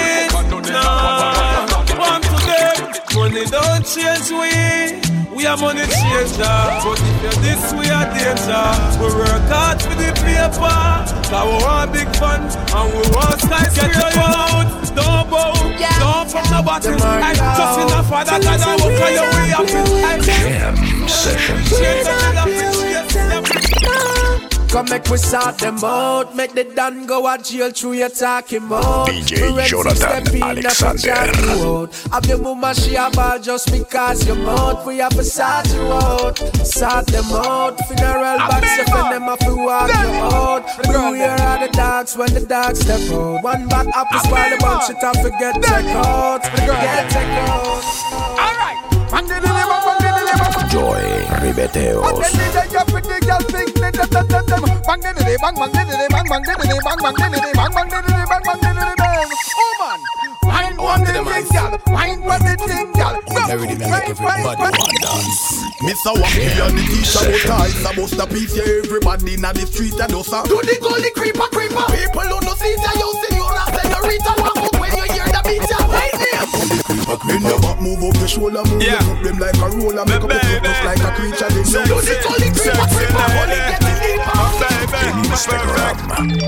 money 3.15 3.45
don't 3.45 3.85
change 3.85 4.29
we. 4.31 5.01
We 5.35 5.45
are 5.47 5.57
money 5.57 5.81
changer 5.87 6.43
uh. 6.43 6.83
But 6.83 6.99
if 6.99 7.21
you're 7.23 7.39
this 7.43 7.73
we 7.73 7.89
are 7.89 8.05
danger. 8.11 8.65
We 8.99 9.07
work 9.15 9.47
hard 9.49 9.81
for 9.81 9.95
the 9.95 10.11
paper. 10.21 11.21
Cause 11.31 11.47
we 11.47 11.55
want 11.63 11.93
big 11.93 12.09
fun 12.17 12.41
And 12.75 12.91
we 12.91 13.01
want 13.15 13.39
skyscraper 13.39 13.87
Get 13.87 14.15
your 14.15 14.27
out, 14.27 14.67
don't 14.95 15.29
bow 15.31 15.53
Don't 15.55 16.27
from 16.29 16.43
the 16.51 16.59
bottom 16.65 16.99
I'm 16.99 17.35
just 17.35 17.79
in. 17.79 17.87
the 17.87 18.03
father 18.03 18.37
God 18.43 18.59
I 18.59 18.75
work 18.75 18.99
on 18.99 19.11
your 19.15 19.27
way 19.31 19.51
up 19.55 19.71
I'm 20.03 20.21
Jam 20.21 20.75
session. 21.07 21.57
Change 24.71 24.89
the 24.89 24.89
Come 24.89 24.89
make 24.89 25.09
we 25.09 25.17
sort 25.17 25.57
them 25.57 25.83
out. 25.83 26.35
Make 26.35 26.53
the 26.53 26.63
done 26.63 27.05
go 27.05 27.27
a 27.27 27.37
jail 27.37 27.71
through 27.71 27.93
your 27.93 28.09
talking 28.09 28.63
mouth. 28.63 29.09
DJ 29.09 29.67
Jonathan 29.67 30.41
Alexander. 30.41 31.89
Have 32.11 32.25
your 32.25 32.37
mama 32.37 32.73
she 32.73 32.95
a 32.95 33.09
ball 33.11 33.39
just 33.39 33.71
because 33.71 34.25
you 34.27 34.35
mouth. 34.35 34.85
We 34.85 34.97
have 34.97 35.15
to 35.15 35.23
sort 35.23 35.73
you 35.73 35.81
out. 35.81 36.37
Sort 36.65 37.05
them 37.07 37.25
out. 37.31 37.77
Funeral 37.87 38.37
box 38.37 38.67
if 38.79 38.87
them 38.87 39.21
have 39.23 39.39
to 39.39 39.55
walk 39.55 39.89
you 39.89 40.11
out. 40.21 40.65
We 40.87 41.17
hear 41.17 41.35
all 41.39 41.59
the 41.59 41.69
dogs 41.73 42.17
when 42.17 42.33
the 42.33 42.41
dogs 42.41 42.79
step 42.79 43.01
out. 43.11 43.43
One 43.43 43.67
back 43.67 43.87
up 43.95 44.07
is 44.15 44.31
while 44.31 44.49
the 44.49 44.57
bunch 44.57 44.89
it 44.89 45.03
up 45.03 45.15
forget 45.17 45.55
check 45.63 45.85
out. 45.85 46.43
Get 46.43 47.11
check 47.11 47.27
out. 47.49 47.83
Alright. 48.39 48.91
Joy 49.11 49.90
Ribeteos. 51.51 52.01
Wine 60.43 60.77
one 60.77 61.03
one 61.03 62.41
the 62.41 62.55
thing, 62.65 62.93
dance. 65.01 65.61
Mr. 65.81 66.13
And 66.15 66.77
the 66.77 66.83
teacher 66.87 67.25
but 67.25 67.41
ties 67.47 67.83
a 67.83 67.93
bust 67.95 68.19
a 68.19 68.27
piece 68.27 68.55
yeah 68.55 68.63
everybody 68.85 69.33
inna 69.33 69.51
the 69.51 69.65
street 69.65 69.93
a 69.99 70.07
does 70.07 70.31
a 70.31 70.43
Do 70.47 70.61
the 70.61 70.77
gully 70.79 71.11
creeper 71.11 71.47
creeper. 71.51 71.83
People 71.91 72.21
who 72.21 72.45
no 72.45 72.53
see 72.55 72.75
ya 72.79 72.91
you 72.95 73.11
senora 73.27 73.65
senorita 73.75 74.50
When 77.19 77.41
your 77.41 77.59
back 77.59 77.81
move 77.81 78.03
up 78.03 78.15
your 78.15 78.27
shoulder 78.27 78.63
move 78.63 78.81
yeah. 78.81 78.95
up 78.95 79.21
them 79.21 79.37
like 79.37 79.57
a 79.57 79.67
roller 79.75 80.05
make 80.05 80.23
up 80.23 80.31
your 80.31 80.85
like 80.87 81.03
a 81.03 81.11
creature 81.11 81.49
then 81.49 81.59
you 81.59 81.83
Do 81.83 81.99
the 81.99 82.15
gully 82.23 82.49
creeper 82.55 82.87
creeper. 82.87 83.25
Only 83.35 83.55
getting 83.55 83.90
deeper. 84.91 85.31
Instagram, 85.31 85.95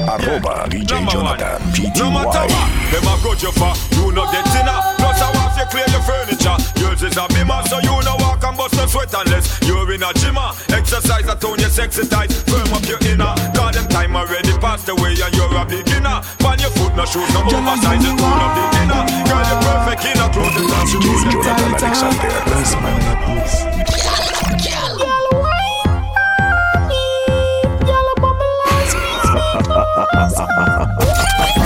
arroba 0.08 0.68
DJ 0.70 1.08
Jonathan 1.10 1.62
No 1.98 2.12
matter 2.12 2.46
what, 2.52 2.70
PTY. 2.92 3.44
you 3.44 3.52
for 3.52 3.74
You 3.96 4.12
no 4.12 4.24
get 4.32 4.46
dinner 4.52 4.80
Plus 5.00 5.22
I 5.22 5.30
want 5.36 5.56
you 5.58 5.66
clear 5.72 5.88
your 5.90 6.04
furniture 6.04 6.58
Yours 6.80 7.04
is 7.04 7.18
a 7.18 7.26
bimmer 7.32 7.64
So 7.68 7.80
you 7.80 7.96
no 8.04 8.16
walk 8.20 8.44
and 8.44 8.58
bust 8.58 8.76
no 8.76 8.86
sweat 8.86 9.14
unless 9.14 9.60
You're 9.64 9.92
in 9.94 10.04
a 10.04 10.14
gymmer 10.14 10.52
Exercise 10.70 11.28
a 11.28 11.36
tone 11.36 11.60
your 11.60 11.70
sexy 11.70 12.08
tight 12.08 12.32
Firm 12.32 12.74
up 12.74 12.86
your 12.88 13.00
inner 13.08 13.34
Cause 13.56 13.76
them 13.76 13.88
time 13.88 14.16
already 14.16 14.52
passed 14.60 14.90
away 14.90 15.16
And 15.20 15.34
you're 15.36 15.56
a 15.56 15.66
beginner 15.66 16.22
Find 16.44 16.60
your 16.62 16.72
foot 16.72 16.96
no 16.96 17.06
shoes 17.06 17.32
no 17.34 17.42
oversize 17.48 18.04
You 18.04 18.16
do 18.16 18.28
no 18.28 18.48
beginner 18.60 19.02
Girl 19.28 19.44
you're 19.48 19.62
perfect 19.64 20.04
in 20.06 20.20
a 20.20 20.28
clothes 20.32 20.92
You 20.92 21.00
you 21.00 21.12
DJ 21.24 21.44
Jonathan 21.44 21.74
Alexander. 22.54 23.93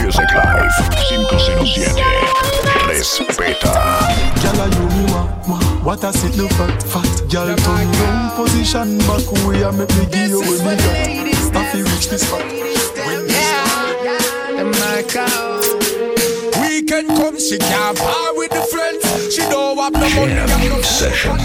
Music 0.02 0.28
Live 0.34 0.76
507. 0.92 1.96
Respeta. 2.90 3.72
Gyal 4.42 4.60
a 4.60 4.68
you 4.76 4.86
me 4.92 5.04
want, 5.14 5.48
want. 5.48 5.64
What 5.86 6.04
a 6.04 6.12
sit 6.12 6.36
look 6.36 6.52
fat, 6.52 6.84
fat. 6.84 7.06
Gyal 7.32 7.56
turn 7.64 7.88
round 7.92 8.36
position 8.36 8.98
back 9.08 9.24
way 9.48 9.64
and 9.64 9.78
make 9.78 9.96
me 9.96 10.06
give 10.12 10.30
you 10.32 10.42
when 10.42 10.60
me 10.68 10.76
got. 10.76 11.56
I 11.56 11.58
feel 11.72 11.86
reach 11.86 12.08
this 12.10 12.28
spot. 12.28 12.44
When 13.08 13.24
We 16.60 16.84
can 16.84 17.08
come, 17.08 17.40
she 17.40 17.58
can't 17.58 17.98
bar 17.98 18.36
with 18.36 18.52
the 18.52 18.62
friends. 18.68 19.34
She 19.34 19.42
don't 19.44 19.78
have 19.78 19.94
no 19.94 20.10
money, 20.20 20.36
got 20.36 20.60
no 20.70 20.82
Session. 20.82 21.38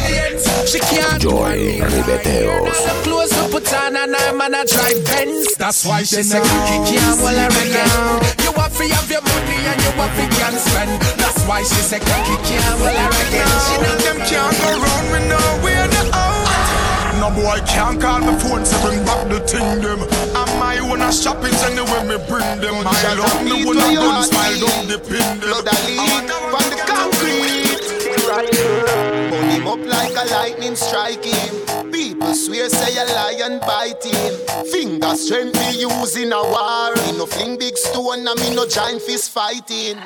On 0.53 0.53
the 0.53 0.59
ends. 0.61 0.73
She 0.73 0.81
can't 0.81 1.21
Joy 1.21 1.81
Ribeteos. 1.81 3.03
Clothes 3.05 3.31
to 3.31 3.49
put 3.51 3.73
on 3.75 3.97
and 3.97 4.15
I'm 4.15 4.41
on 4.41 4.55
a 4.55 4.65
drive 4.65 5.05
Benz. 5.07 5.55
That's 5.57 5.85
why 5.85 6.03
she 6.03 6.23
said 6.23 6.25
say 6.25 6.39
say 6.39 6.43
Kiki 6.43 6.79
Kiki 6.85 6.99
can't 6.99 7.21
well 7.23 7.37
her 7.37 7.49
again. 7.49 8.21
You 8.45 8.53
want 8.53 8.73
to 8.75 8.85
have 8.89 9.11
your 9.11 9.23
money 9.23 9.65
and 9.65 9.83
you 9.83 9.93
want 9.97 10.13
to 10.17 10.27
can 10.37 10.55
spend. 10.59 11.01
That's 11.19 11.43
why 11.47 11.63
she 11.63 11.83
said 11.83 12.03
Kiki 12.03 12.37
can't 12.45 12.81
well 12.81 12.97
her 12.97 13.13
again. 13.29 13.49
She 13.67 13.75
know 13.81 13.97
Them 14.03 14.19
can't 14.27 14.57
go 14.61 14.69
round 14.77 15.09
me 15.13 15.21
now. 15.29 15.61
We're 15.65 15.89
the 15.89 16.03
out. 16.13 16.33
No 17.23 17.29
boy 17.31 17.61
can't 17.67 18.01
call 18.01 18.21
my 18.21 18.35
phone 18.39 18.65
to 18.65 18.77
bring 18.83 19.05
back 19.05 19.29
the 19.29 19.41
thing 19.47 19.81
them. 19.81 20.01
And 20.35 20.53
my 20.59 20.79
own 20.79 21.03
a 21.03 21.13
shopping 21.13 21.55
anywhere 21.71 22.05
me 22.05 22.17
bring 22.27 22.59
them. 22.59 22.83
My 22.83 23.15
love 23.15 23.45
me 23.45 23.65
one 23.65 23.77
a 23.79 23.95
gun 23.95 24.25
smile 24.25 24.55
oh, 24.59 24.67
don't 24.67 24.89
depend 24.91 25.41
them. 25.41 25.63
Blood 25.63 25.69
a 25.71 25.75
leak 25.87 26.31
from 26.51 26.65
the 26.71 26.77
concrete. 26.83 28.92
Him 30.43 30.51
lightning 30.51 30.75
striking. 30.75 31.93
People 31.93 32.35
swear 32.35 32.69
say 32.69 32.99
a 32.99 33.05
lion 33.15 33.61
biting. 33.61 34.35
Finger 34.73 35.15
strength 35.15 35.55
me 35.55 35.81
using 35.81 36.33
a 36.33 36.43
war. 36.43 36.95
Me 36.97 37.17
no 37.17 37.27
fling 37.27 37.59
big 37.59 37.77
stone 37.77 38.27
and 38.27 38.41
me 38.41 38.55
no 38.55 38.67
giant 38.67 39.03
fist 39.03 39.31
fighting. 39.31 39.99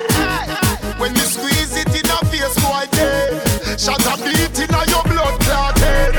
When 0.99 1.15
you 1.15 1.21
squeeze 1.21 1.75
it 1.75 1.89
in 1.89 2.05
a 2.05 2.17
face, 2.29 2.55
boy 2.61 2.85
dead. 2.91 3.79
Shot 3.79 4.05
a 4.05 4.15
beat 4.23 4.59
in 4.59 4.73
a 4.75 4.85
your 4.85 5.03
blood 5.09 5.39
clotted. 5.41 6.13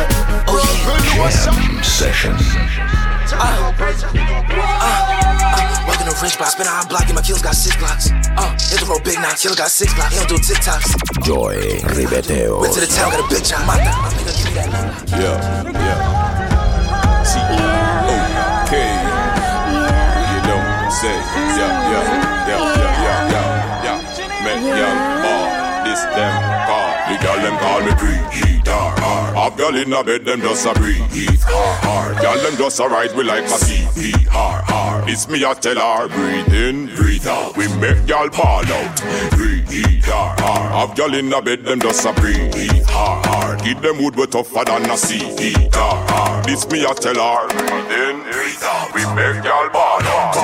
Broken 0.47 1.21
ocean. 1.23 1.85
Session. 1.85 2.33
Walking 2.33 3.39
ah. 3.41 5.23
the 5.23 5.28
French 6.19 6.37
block, 6.37 6.51
spin 6.51 6.67
a 6.67 6.71
hot 6.71 6.89
block, 6.91 7.07
and 7.07 7.15
my 7.15 7.23
kills 7.23 7.41
got 7.41 7.55
six 7.55 7.77
blocks. 7.79 8.11
Uh, 8.35 8.51
hit 8.67 8.83
the 8.83 8.87
road 8.91 9.05
big 9.07 9.23
now, 9.23 9.31
killer 9.39 9.55
got 9.55 9.71
six 9.71 9.95
blocks. 9.95 10.11
He 10.11 10.19
don't 10.19 10.27
do 10.27 10.39
TikToks. 10.43 11.23
Joy 11.23 11.55
Went 11.55 11.87
to 11.87 12.83
the 12.83 12.91
Ribeteos. 12.91 12.91
town, 12.91 13.15
got 13.15 13.23
a 13.23 13.27
bitch 13.31 13.55
out. 13.55 13.63
Mata, 13.63 13.87
I'm 13.87 14.11
gonna 14.19 14.35
give 14.35 14.51
you 14.51 14.55
that 14.59 14.67
number. 14.67 14.99
Yeah, 15.15 15.39
yeah. 15.79 17.23
T 17.23 17.39
O 17.39 18.19
K. 18.67 18.83
You 18.83 20.41
know, 20.43 20.59
say, 20.91 21.15
yeah, 21.55 21.87
yeah, 21.87 22.03
yeah, 22.51 22.67
yeah, 22.67 22.99
yeah, 22.99 23.31
yeah, 23.31 23.87
yeah. 23.87 24.43
Make 24.43 24.67
y'all 24.75 25.23
ball, 25.23 25.47
this 25.87 26.03
them 26.19 26.35
call. 26.67 26.91
The 27.07 27.15
girl 27.23 27.39
them 27.47 27.55
call 27.63 27.79
me 27.87 27.95
preheat 27.95 28.48
hard. 29.09 29.37
Have 29.37 29.57
girl 29.57 29.77
in 29.77 29.93
a 29.93 30.05
bed, 30.05 30.25
them 30.25 30.41
just 30.41 30.67
a 30.67 30.75
breathe 30.75 31.41
hard. 31.43 32.19
Girl 32.21 32.39
them 32.43 32.57
just 32.57 32.81
a 32.81 32.89
ride 32.89 33.15
we 33.17 33.25
like 33.25 33.45
a 33.45 33.59
CP 33.59 34.27
hard, 34.27 34.65
hard. 34.65 35.09
It's 35.09 35.29
me 35.29 35.45
I 35.45 35.55
tell 35.55 35.77
her, 35.77 36.09
breathe 36.09 36.53
in, 36.53 36.95
breathe 36.95 37.27
out. 37.27 37.57
We 37.57 37.69
make 37.77 38.07
y'all 38.09 38.29
ball 38.29 38.65
out, 38.65 39.03
breathe 39.33 40.05
hard, 40.05 40.41
hard. 40.41 40.89
Have 40.89 40.97
girl 40.97 41.15
in 41.15 41.33
a 41.33 41.41
bed, 41.43 41.65
them 41.65 41.81
just 41.81 42.05
a 42.05 42.13
breathe 42.13 42.85
hard, 42.87 43.27
hard. 43.27 43.63
Give 43.63 43.81
them 43.81 44.03
wood 44.03 44.17
we 44.17 44.27
tougher 44.27 44.65
than 44.65 44.91
a 44.91 44.97
CD 44.97 45.53
hard, 45.73 46.11
hard. 46.11 46.45
This 46.45 46.69
me 46.71 46.85
I 46.85 46.93
tell 46.95 47.15
her, 47.15 47.49
breathe 47.49 47.93
in, 47.93 48.23
breathe 48.33 48.63
out. 48.63 48.95
We 48.95 49.03
make 49.15 49.45
y'all 49.45 49.69
ball 49.71 50.03
out, 50.03 50.35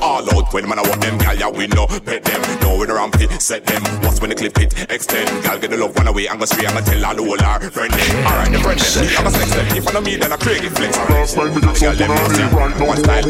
all 0.00 0.24
out. 0.34 0.52
When 0.52 0.68
man 0.68 0.78
I 0.78 0.82
want 0.82 1.00
them, 1.00 1.18
gal 1.18 1.36
ya 1.36 1.48
we 1.50 1.66
know, 1.68 1.86
pet 1.86 2.24
them. 2.24 2.40
Know 2.60 2.78
when 2.78 2.88
the 2.88 2.94
ramp 2.94 3.16
it, 3.20 3.30
set 3.40 3.64
them. 3.64 3.82
Once 4.02 4.20
when 4.20 4.30
the 4.30 4.36
clip 4.36 4.58
it, 4.58 4.90
extend. 4.90 5.28
Gal 5.44 5.58
get 5.58 5.70
the 5.70 5.76
love 5.76 5.96
one 5.96 6.08
away, 6.08 6.28
I'm 6.28 6.38
gonna 6.38 6.50
I'm 6.66 6.74
gonna 6.74 6.86
tell 6.86 7.04
all 7.04 7.14
the 7.14 7.24
whole 7.24 7.42
our 7.44 7.70
friend 7.70 7.92
them. 7.92 8.26
Alright, 8.26 8.52
the 8.52 8.58
friend 8.58 8.80
them, 8.80 9.06
me 9.06 9.16
I'm 9.16 9.24
gonna 9.24 9.38
sex 9.38 9.50
them. 9.54 9.76
If 9.76 9.88
I 9.88 9.92
know 9.92 10.00
me, 10.00 10.16
then 10.16 10.32
I 10.32 10.36
craig 10.36 10.64
it 10.64 10.70
flex. 10.70 10.96
Last 10.96 11.34
time 11.34 11.54
me 11.54 11.60
get 11.60 11.76
some 11.76 11.96
banana, 11.96 12.56
right 12.56 12.78
now 12.78 12.86
one 12.86 12.98
style. 12.98 13.22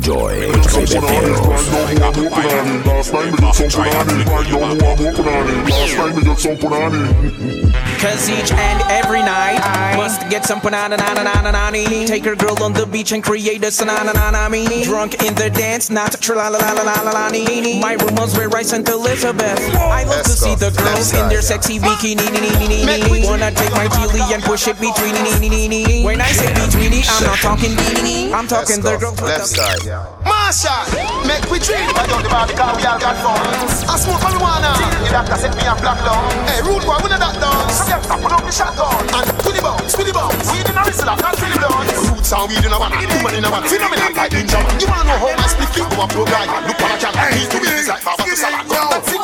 Joy 0.00 0.52
Some 0.66 0.84
banana, 0.84 1.36
Ribeteos. 1.36 1.72
right 1.72 1.98
now 1.98 2.08
open 2.10 2.32
on. 2.32 2.84
Last 2.84 3.10
time 3.10 3.30
me 3.30 3.36
get 3.36 3.54
some 3.54 3.70
banana, 3.70 4.24
right 4.24 4.48
now 4.50 4.62
I'm 4.62 4.82
open 4.82 5.28
on 5.28 5.46
it. 5.48 5.70
Last 5.70 5.94
time 5.94 6.16
me 6.16 6.22
get 6.22 6.38
some 6.38 6.56
banana. 6.56 7.76
Cause 7.98 8.28
each 8.28 8.52
and 8.52 8.82
every 8.90 9.20
night 9.20 9.58
I 9.62 9.96
must 9.96 10.28
get 10.28 10.44
some 10.44 10.60
banana 10.60 10.96
na 10.96 11.14
na 11.14 11.22
na 11.22 11.40
na 11.40 11.50
na 11.50 11.70
na 11.70 12.06
Take 12.06 12.24
her 12.26 12.36
girl 12.36 12.62
on 12.62 12.72
the 12.74 12.86
beach 12.86 13.12
and 13.12 13.22
create 13.24 13.64
a 13.64 13.68
sanana 13.68 14.12
na 14.12 14.30
na 14.30 14.48
me 14.48 14.84
Drunk 14.84 15.22
in 15.24 15.34
the 15.34 15.48
dance, 15.50 15.88
not 15.96 16.12
tra 16.20 16.34
la 16.34 16.48
la 16.48 16.58
la 16.58 16.72
la 16.74 16.82
la 16.82 17.00
la 17.00 17.10
la 17.10 17.28
nee. 17.30 17.80
My 17.80 17.94
room 17.94 18.16
was 18.16 18.36
where 18.36 18.52
I 18.54 18.60
sent 18.60 18.86
Elizabeth 18.86 19.56
I 19.80 20.04
love 20.04 20.24
to 20.24 20.36
see 20.36 20.54
the 20.54 20.68
girls 20.68 21.14
in 21.16 21.26
their 21.30 21.40
sexy 21.40 21.78
bikini. 21.80 22.20
Wanna 23.24 23.50
take 23.50 23.72
my 23.72 23.88
chili 23.88 24.20
and 24.28 24.42
push 24.44 24.68
it 24.68 24.76
between. 24.76 25.16
When 26.04 26.20
I 26.20 26.28
say 26.36 26.52
between 26.52 26.92
I'm 27.00 27.24
not 27.24 27.40
talking 27.40 27.72
beanie 27.72 28.28
I'm 28.28 28.46
talking 28.46 28.82
the 28.84 29.00
girls 29.00 29.16
with 29.16 29.32
Left 29.32 29.48
the 29.48 29.56
side. 29.56 29.88
Marshall, 30.20 30.84
make 31.24 31.48
we 31.48 31.56
drink. 31.64 31.88
I 31.96 32.04
don't 32.04 32.26
about 32.28 32.48
the 32.48 32.54
car, 32.54 32.76
we 32.76 32.84
all 32.84 33.00
got 33.00 33.16
fun. 33.24 33.40
I 33.88 33.96
smoke 33.96 34.20
marijuana. 34.20 34.76
The 35.00 35.08
doctor 35.16 35.40
set 35.40 35.56
me 35.56 35.64
a 35.64 35.72
black 35.80 35.96
down. 36.04 36.28
Hey, 36.44 36.60
rude 36.60 36.84
boy, 36.84 37.00
we 37.00 37.08
know 37.08 37.16
that 37.16 37.40
down. 37.40 37.56
So 37.72 37.88
them 37.88 38.04
stop, 38.04 38.20
put 38.20 38.36
up 38.36 38.44
the 38.44 38.52
shotgun. 38.52 39.00
And 39.16 39.24
to 39.32 39.48
the 39.48 39.64
bounce, 39.64 39.96
to 39.96 40.04
the 40.04 40.12
bounce. 40.12 40.44
Weed 40.52 40.68
in 40.68 40.76
a 40.76 40.82
wrist, 40.84 41.08
not 41.08 41.16
to 41.16 41.24
the 41.24 41.56
blunt. 41.56 41.88
Roots 42.12 42.36
and 42.36 42.44
weed 42.52 42.64
in 42.68 42.72
a 42.74 42.76
one, 42.76 42.92
woman 42.92 43.32
in 43.32 43.48
a 43.48 43.50
one. 43.50 43.64
Phenomenal 43.64 44.12
like 44.12 44.32
ninja. 44.36 44.60
You 44.76 44.86
wanna 44.92 45.08
know 45.08 45.18
how 45.24 45.32
my 45.40 45.48
split 45.48 45.70
flip 45.72 45.85
go 45.90 46.02
a 46.02 46.08
pro 46.08 46.24
guy? 46.24 46.46
Look 46.66 46.82
on 46.82 46.90
a 46.90 46.98
camera, 46.98 47.34
he's 47.34 47.48
doing 47.48 47.64
this 47.64 47.88
like 47.88 48.04
Baba 48.04 48.22
to 48.22 48.36
Salad. 48.36 48.66
That's 48.68 49.12
it, 49.12 49.20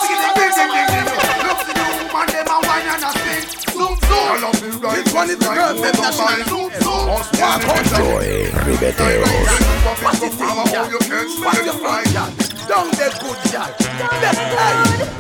This 4.83 5.15
one 5.15 5.31
is 5.31 5.39
the 5.39 5.47
girl, 5.47 5.75
them 5.75 5.95
national. 6.01 6.71
Joy 7.97 8.51
Ribeteos. 8.67 9.51
Down 12.69 12.91
there, 12.93 13.11
good 13.21 13.39
girl. 13.51 13.71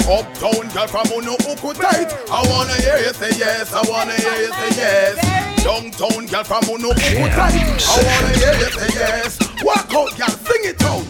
Uptown 0.09 0.68
girl 0.72 0.87
from 0.87 1.07
Uno 1.12 1.35
Uku 1.50 1.72
tight. 1.74 2.12
I 2.31 2.42
wanna 2.48 2.74
hear 2.74 2.98
you 2.98 3.12
say 3.14 3.31
yes. 3.38 3.72
I 3.72 3.83
wanna 3.88 4.14
hear 4.14 4.37
you 4.42 4.52
say 4.52 4.70
yes. 4.76 5.64
Downtown 5.64 6.26
girl 6.26 6.44
from 6.44 6.64
Uno 6.70 6.90
Uku 6.90 7.28
tight. 7.31 7.55
I 7.55 8.02
wanna 8.07 8.38
hear 8.38 8.55
you 8.55 8.70
say 8.72 8.88
yes. 8.98 9.51
Walk 9.64 9.94
out, 9.94 10.11
girl, 10.18 10.29
sing 10.29 10.64
it 10.64 10.83
out. 10.83 11.05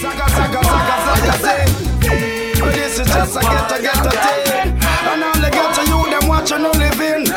Zaga, 0.00 0.26
zaga, 0.34 0.60
zaga, 0.64 0.96
zaga, 1.06 1.32
zing. 1.38 1.70
This 2.72 2.98
is 2.98 3.06
just 3.06 3.36
a 3.36 3.40
get 3.40 3.72
a 3.72 3.82
get 3.82 4.06
a 4.06 4.10
thing. 4.10 4.74
And 5.06 5.24
all 5.24 5.34
the 5.34 5.50
get 5.50 5.78
a 5.78 5.82
you 5.86 6.10
them 6.10 6.28
watching 6.28 6.62
no 6.62 6.70
living. 6.72 7.29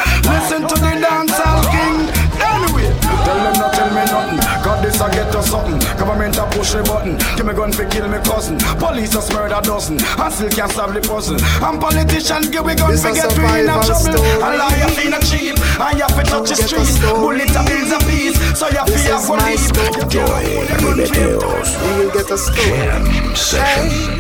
This 4.94 5.02
a 5.02 5.10
get 5.10 5.36
us 5.36 5.50
something. 5.50 5.80
Government 5.98 6.38
a 6.38 6.46
push 6.54 6.74
the 6.74 6.84
button. 6.84 7.18
Give 7.36 7.46
me 7.48 7.54
gun 7.54 7.72
for 7.74 7.86
kill 7.90 8.08
me 8.08 8.20
cousin. 8.22 8.60
Police 8.78 9.16
a 9.18 9.34
murder 9.34 9.60
dozen. 9.64 9.98
And 10.22 10.32
still 10.34 10.50
can't 10.54 10.72
solve 10.72 10.94
the 10.94 11.02
puzzle. 11.02 11.42
And 11.66 11.82
politicians 11.82 12.50
give 12.54 12.62
we 12.64 12.76
gun 12.76 12.92
This 12.92 13.02
for 13.02 13.10
a 13.10 13.14
get 13.18 13.34
we 13.34 13.42
in 13.66 13.70
a 13.70 13.82
trouble. 13.82 13.96
story. 13.98 14.38
And 14.46 14.54
liar 14.62 14.90
fi 14.94 15.10
no 15.10 15.18
cheap. 15.26 15.58
And 15.82 15.98
you 15.98 16.06
fi 16.14 16.24
touch 16.30 16.46
the 16.46 16.62
a 16.62 16.86
street. 16.86 17.02
Bullet 17.10 17.50
a 17.58 17.62
bills 17.66 17.90
a 17.90 18.00
piece. 18.06 18.38
So 18.54 18.70
you 18.70 18.86
This 18.86 19.02
fi 19.02 19.10
a 19.10 19.18
is 19.18 19.26
my 19.26 19.38
police. 19.42 19.66
story. 19.66 20.06
Joy 20.14 20.46
Ribeteos. 20.78 21.70
We 21.82 21.90
will 21.98 22.12
get 22.14 22.30
a 22.30 22.38
story. 22.38 22.70
Jam 22.70 23.34
session. 23.34 24.13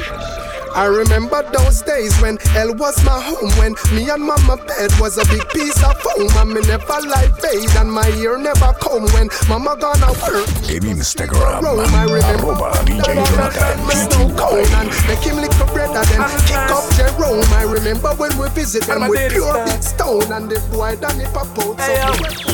I 0.75 0.86
remember 0.86 1.43
those 1.51 1.81
days 1.81 2.19
when 2.21 2.38
hell 2.38 2.73
was 2.75 3.03
my 3.03 3.19
home 3.21 3.51
When 3.59 3.75
me 3.93 4.09
and 4.09 4.23
mama 4.23 4.57
bed 4.57 4.91
was 4.99 5.17
a 5.17 5.25
big 5.25 5.47
piece 5.49 5.81
of 5.83 5.97
foam 6.01 6.29
And 6.38 6.53
me 6.53 6.62
never 6.62 6.99
light 7.07 7.33
fade 7.38 7.69
and 7.77 7.91
my 7.91 8.09
ear 8.17 8.38
never 8.38 8.73
come 8.81 9.05
When 9.13 9.29
mama 9.47 9.77
gonna 9.79 10.12
work 10.23 10.49
En 10.69 10.83
Instagram, 10.83 11.62
Rome, 11.62 11.93
I 11.93 12.03
remember 12.05 12.53
arroba 12.53 12.71
DJ 12.86 13.13
Jonathan 13.27 13.86
my 13.86 13.93
snow 13.93 14.36
cone 14.36 14.73
and 14.79 14.89
make 15.07 15.19
him 15.19 15.38
lick 15.38 15.51
the 15.51 15.65
bread 15.73 15.89
and 15.89 16.07
then 16.07 16.23
kick 16.47 16.57
up 16.71 16.83
Jerome. 16.95 17.43
I 17.53 17.63
remember 17.63 18.09
when 18.15 18.38
we 18.38 18.49
visit 18.49 18.83
them 18.83 19.07
with 19.07 19.31
pure 19.31 19.65
big 19.65 19.83
stone 19.83 20.31
and 20.31 20.49
the 20.49 20.59
boy 20.71 20.95
done 20.95 21.19
it 21.19 21.33
pop 21.33 21.47
out. 21.57 21.79
So 21.79 21.93
DJ 21.93 22.52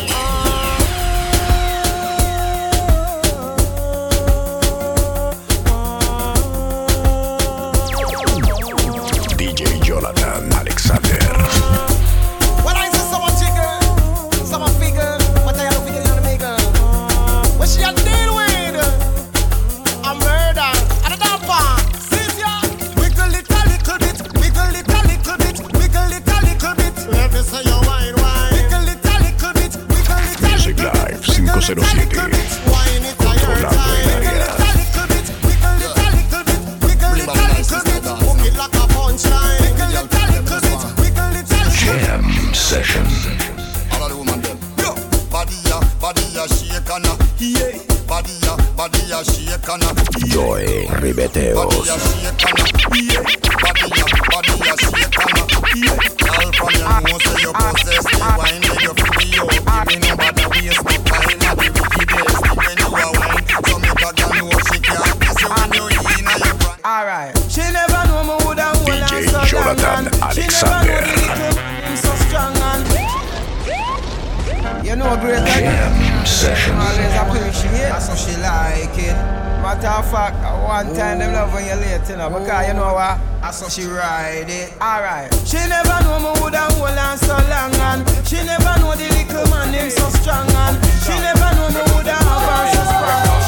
Matter 79.70 79.88
of 79.88 80.10
fact, 80.10 80.36
one 80.66 80.96
time 80.96 81.20
them 81.20 81.32
love 81.32 81.54
when 81.54 81.64
you're 81.64 81.76
late, 81.76 82.02
you 82.10 82.18
know, 82.18 82.28
because 82.28 82.68
you 82.68 82.74
know 82.74 82.92
what? 82.92 83.20
That's 83.40 83.62
how 83.62 83.70
she 83.70 83.86
ride 83.86 84.50
it. 84.50 84.74
Alright. 84.82 85.32
She 85.46 85.58
never 85.58 85.94
know 86.10 86.18
me 86.18 86.42
woulda 86.42 86.66
hold 86.74 86.98
on 86.98 87.16
so 87.20 87.38
long 87.38 87.76
and 87.78 88.02
she 88.28 88.38
never 88.50 88.82
know 88.82 88.96
the 88.98 89.06
little 89.14 89.46
man 89.54 89.72
him 89.72 89.92
so 89.92 90.10
strong 90.10 90.50
and 90.50 90.76
she 91.06 91.14
never 91.22 91.54
know 91.54 91.70
me 91.70 91.86
woulda 91.94 92.18
have 92.18 92.50
her 92.50 92.66
so 92.74 92.82
strong. 92.82 93.39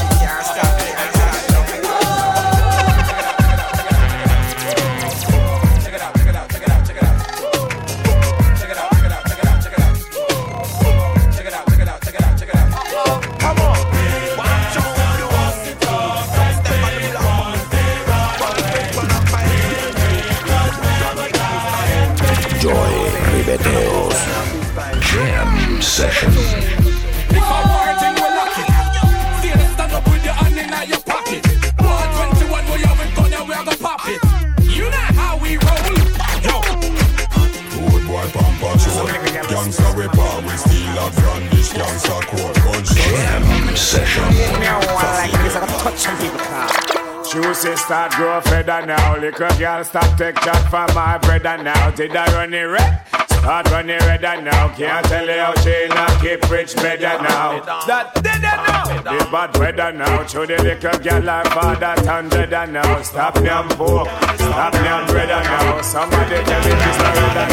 Start 47.92 48.12
grow 48.14 48.40
feather 48.40 48.86
now. 48.86 49.18
Little 49.18 49.50
girl 49.60 49.84
stop 49.84 50.18
take 50.18 50.36
chat 50.36 50.64
from 50.70 50.88
my 50.96 51.18
brother 51.18 51.62
now. 51.62 51.92
Did 51.92 52.16
I 52.16 52.26
run 52.32 52.54
it 52.54 52.64
red? 52.64 53.02
Start 53.28 53.70
running 53.70 54.00
redder 54.08 54.42
now. 54.42 54.70
Can't 54.70 55.06
tell 55.08 55.26
you 55.26 55.34
how 55.34 55.54
she 55.60 55.88
not 55.90 56.22
keep 56.22 56.50
rich 56.50 56.74
better 56.78 57.22
now. 57.22 57.60
That 57.88 58.14
did 58.16 58.28
it 58.28 58.42
now. 58.42 59.18
The 59.18 59.28
bad 59.30 59.58
weather 59.58 59.92
now. 59.92 60.26
Show 60.26 60.46
the 60.46 60.64
little 60.64 61.00
girl 61.00 61.22
her 61.22 61.44
father 61.52 62.02
turn 62.06 62.30
better 62.30 62.72
now. 62.72 63.02
Stop 63.02 63.34
them 63.36 63.68
poor. 63.70 64.06
Stop 64.38 64.72
them 64.72 65.06
brother 65.08 65.44
now. 65.44 65.82
Somebody 65.82 66.44
tell 66.46 66.64
me 66.64 66.72
this 66.72 66.98
redder 66.98 67.48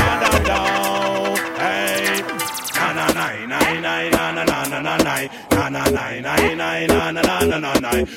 now. 0.46 1.37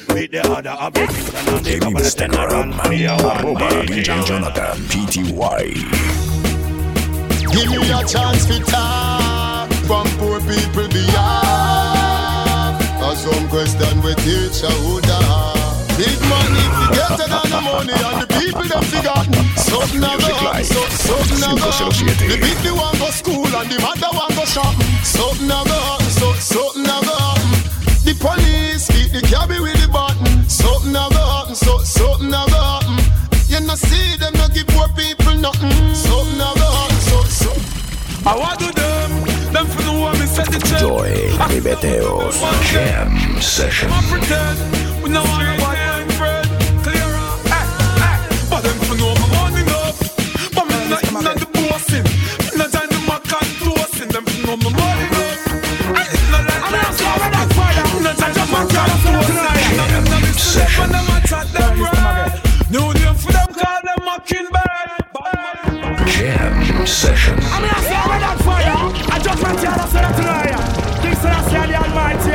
With 0.10 0.32
the 0.32 0.42
other 0.44 0.70
objects 0.70 1.34
and 1.34 1.50
on 1.50 1.64
the 1.64 1.72
En 1.72 1.80
couple 1.80 2.02
of 2.02 2.16
general 2.16 2.64
Instagram, 2.64 2.90
me 2.90 3.06
a 3.06 3.16
one 3.16 3.38
arroba 3.38 3.68
DJ 3.88 4.26
Jonathan. 4.26 4.78
Give 7.52 7.70
me 7.70 7.92
a 7.92 8.04
chance 8.06 8.46
to 8.46 8.60
talk 8.64 9.70
from 9.88 10.08
poor 10.20 10.40
people. 10.42 10.88
Or 13.04 13.16
some 13.16 13.48
question. 13.50 14.02
Big 15.98 16.20
money 16.32 16.66
it 17.20 17.32
and 17.32 17.51
forgotten. 19.88 20.02
Something 20.02 20.04
a 20.04 20.18
go 20.18 20.34
happen, 20.36 20.64
so 20.66 20.82
something 20.90 21.40
go 21.40 21.72
happen. 21.72 22.06
The 22.30 22.38
baby 22.38 22.72
one 22.72 22.98
go 23.00 23.10
school 23.12 23.48
and 23.48 23.70
the 23.70 23.80
mother 23.82 24.12
one 24.14 24.34
go 24.36 24.46
shopping. 24.46 24.88
Something 25.04 25.50
a 25.50 25.60
go 25.66 25.78
happen, 25.80 26.12
so 26.12 26.34
something 26.34 26.86
a 26.86 26.98
go 27.02 27.16
happen. 27.18 27.50
The 28.06 28.14
police 28.20 28.88
keep 28.90 29.12
the 29.12 29.22
cabby 29.22 29.60
with 29.60 29.78
the 29.82 29.88
button. 29.88 30.50
Something 30.50 30.96
a 30.96 31.06
go 31.10 31.22
happen, 31.22 31.56
so 31.56 31.78
something 31.80 32.34
a 32.34 32.44
go 32.50 32.60
happen. 32.60 32.98
You 33.48 33.60
no 33.62 33.76
see 33.76 34.18
them 34.18 34.34
no 34.36 34.48
give 34.50 34.68
poor 34.68 34.88
people 34.94 35.36
nothing. 35.36 35.72
Something 35.96 36.42
a 36.42 36.50
go 36.56 36.68
happen, 36.68 37.00
so 37.10 37.18
so. 37.24 37.52
I 38.24 38.38
want 38.38 38.60
to 38.60 38.70
them, 38.70 39.12
them 39.52 39.66
for 39.66 39.82
the 39.82 39.94
woman 39.94 40.28
set 40.28 40.48
the 40.52 40.60
check. 40.60 40.80
Joy 40.80 41.10
Ribeteos. 41.50 42.38
Jam 42.70 43.42
session. 43.42 43.90
Jam 66.22 66.86
session. 66.86 67.38
I 67.42 67.62
mean, 67.62 67.72
I 67.72 67.82
say 67.82 67.96
I'm 68.24 68.38
fire. 68.40 68.78
I 69.12 69.20
just 69.20 69.42
want 69.44 69.58
you 69.62 69.70
to 69.70 69.88
say 69.90 70.02
that 70.02 70.16
tonight. 70.18 71.02
Selassie 71.22 71.56
and 71.56 71.72
the 71.72 71.78
Almighty. 71.78 72.34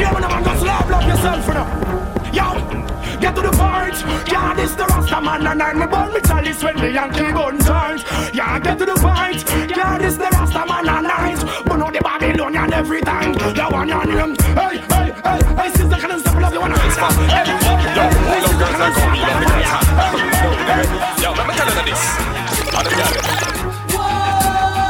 You 0.00 0.20
know, 0.20 0.28
man, 0.28 0.44
just 0.44 0.64
love, 0.64 0.90
love 0.90 1.06
yourself. 1.08 1.46
yourself 1.46 1.54
now. 1.54 2.32
Yo. 2.32 2.86
Get 3.20 3.34
to 3.34 3.42
the 3.42 3.50
point. 3.50 3.96
Yeah, 4.30 4.54
this 4.54 4.74
the 4.74 4.84
Rasta 4.84 5.20
man 5.20 5.46
and 5.46 5.62
I'm 5.62 5.78
me 6.12 6.20
chalice 6.20 6.62
when 6.62 6.76
me 6.76 6.90
Yankee 6.92 7.32
gun 7.32 7.58
turns. 7.58 8.04
Yeah, 8.34 8.58
get 8.60 8.78
to 8.78 8.84
the 8.84 8.94
point. 8.94 9.44
Yeah, 9.74 9.98
this 9.98 10.16
the 10.16 10.28
Rasta 10.32 10.64
man 10.68 10.88
and 10.88 11.06
I'm 11.06 11.64
but 11.64 11.76
not 11.76 11.92
the 11.94 12.00
Babylonian 12.00 12.72
every 12.72 13.00
time. 13.00 13.32
The 13.32 13.66
one 13.70 13.88
your 13.88 14.04
name. 14.04 14.36
Hey, 14.54 14.78
hey, 14.92 15.05
you. 16.96 17.02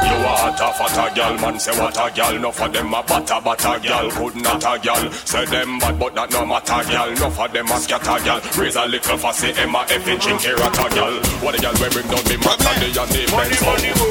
You 0.07 0.23
want 0.23 0.59
a 0.59 1.11
gal, 1.13 1.37
man 1.37 1.59
say 1.59 1.77
what 1.77 1.97
a 1.97 2.11
gal 2.15 2.39
No 2.39 2.51
for 2.51 2.69
them 2.69 2.93
a 2.93 3.03
batter 3.03 3.41
batter 3.43 3.79
gal, 3.79 4.09
could 4.11 4.35
not 4.37 4.63
a 4.63 4.79
gal 4.79 5.11
Say 5.11 5.45
them 5.45 5.79
bad 5.79 5.99
but 5.99 6.15
that 6.15 6.31
no 6.31 6.45
matter 6.45 6.83
gal 6.89 7.11
No 7.15 7.29
for 7.29 7.47
them 7.49 7.67
a 7.67 7.77
scatter 7.77 8.23
gal, 8.23 8.41
raise 8.57 8.75
a 8.75 8.85
little 8.85 9.17
fussy 9.17 9.51
Emma 9.57 9.85
F 9.89 10.07
in 10.07 10.17
chinky 10.17 10.55
rata 10.55 10.95
gal 10.95 11.13
What 11.43 11.55
the 11.55 11.61
gal 11.61 11.73
we 11.73 11.89
bring 11.89 12.07
down 12.07 12.23
the 12.23 12.37
max 12.39 12.65
and 12.65 12.81
the 12.81 13.23
Benz 13.35 13.61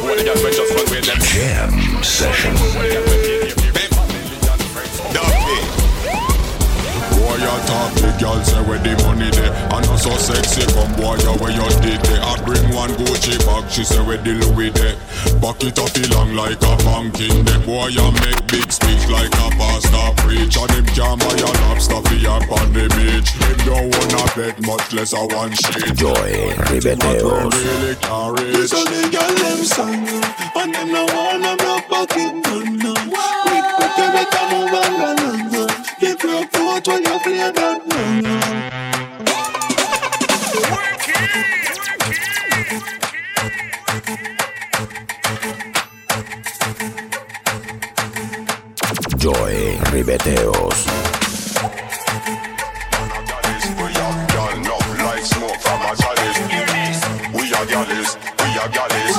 What 0.04 0.18
the 0.18 0.24
gal 0.24 0.36
we 0.44 0.50
just 0.52 0.74
run 0.74 0.86
with 0.90 1.06
them 1.06 1.20
Jam 1.20 2.04
session. 2.04 3.35
Boy, 7.36 7.42
you 7.42 7.60
talk 7.68 7.92
the 7.92 8.16
girl 8.16 8.40
say 8.44 8.62
where 8.64 8.78
the 8.80 8.96
money 9.04 9.28
there. 9.28 9.52
And 9.68 9.84
not 9.84 10.00
so 10.00 10.08
sexy 10.16 10.64
come 10.72 10.88
boy, 10.96 11.20
you 11.20 11.36
where 11.36 11.52
you 11.52 11.68
did 11.84 12.00
there 12.08 12.22
I 12.24 12.40
bring 12.48 12.64
one 12.72 12.88
Gucci 12.96 13.36
bag, 13.44 13.68
she 13.68 13.84
say 13.84 14.00
where 14.00 14.16
the 14.16 14.40
Louis 14.40 14.72
there. 14.72 14.96
Back 15.44 15.60
it 15.60 15.76
up 15.76 15.92
long 16.16 16.32
like 16.32 16.56
a 16.56 16.72
pumpkin 16.80 17.44
The 17.44 17.60
boy, 17.60 17.92
you 17.92 18.08
make 18.24 18.40
big 18.48 18.72
speech 18.72 19.04
like 19.12 19.28
a 19.28 19.48
pastor 19.52 20.16
preach. 20.24 20.56
And 20.56 20.70
him 20.80 20.86
can't 20.96 21.20
buy 21.20 21.36
a 21.36 21.50
lobster 21.68 22.00
for 22.08 22.16
your 22.16 22.40
on 22.40 22.72
the 22.72 22.88
beach 22.96 23.28
Him 23.36 23.58
don't 23.68 23.92
wanna 23.92 24.24
bet 24.32 24.56
much 24.64 24.92
less 24.96 25.12
a 25.12 25.20
one 25.20 25.52
shit 25.52 25.92
Joy 25.92 26.56
Ribeteos. 26.72 27.52
Really 27.52 27.94
can't 28.00 28.32
reach 28.40 28.56
This 28.56 28.72
all 28.72 28.88
the 28.88 29.02
girl 29.12 29.34
them 29.36 29.60
sang 29.60 30.08
And 30.56 30.72
them 30.72 30.88
no 30.88 31.04
wanna 31.12 31.52
broke 31.60 31.84
pocket 31.84 32.32
none 32.32 32.80
no 32.80 32.94
Quick, 32.96 33.66
quick, 33.76 33.92
you 34.00 34.08
better 34.16 34.44
move 34.56 34.72
and 34.72 35.52
go 35.52 35.65
London 36.52 36.52
You 36.52 36.58
broke 36.58 36.78
out 36.78 36.88
when 36.88 37.02
you 37.04 37.18
play 37.20 37.50
that 37.50 37.80
Joy 49.18 49.54
Ribeteos. 49.90 50.78
Girl, 54.32 54.56
no 54.62 54.76
like 55.04 55.24
smoke 55.24 55.60
from 55.60 55.80
a 55.82 55.96
chalice 55.96 56.38
We 57.32 57.54
are 57.54 57.66
galleys, 57.66 58.16
we 58.38 58.58
are 58.58 58.68
galleys 58.68 59.16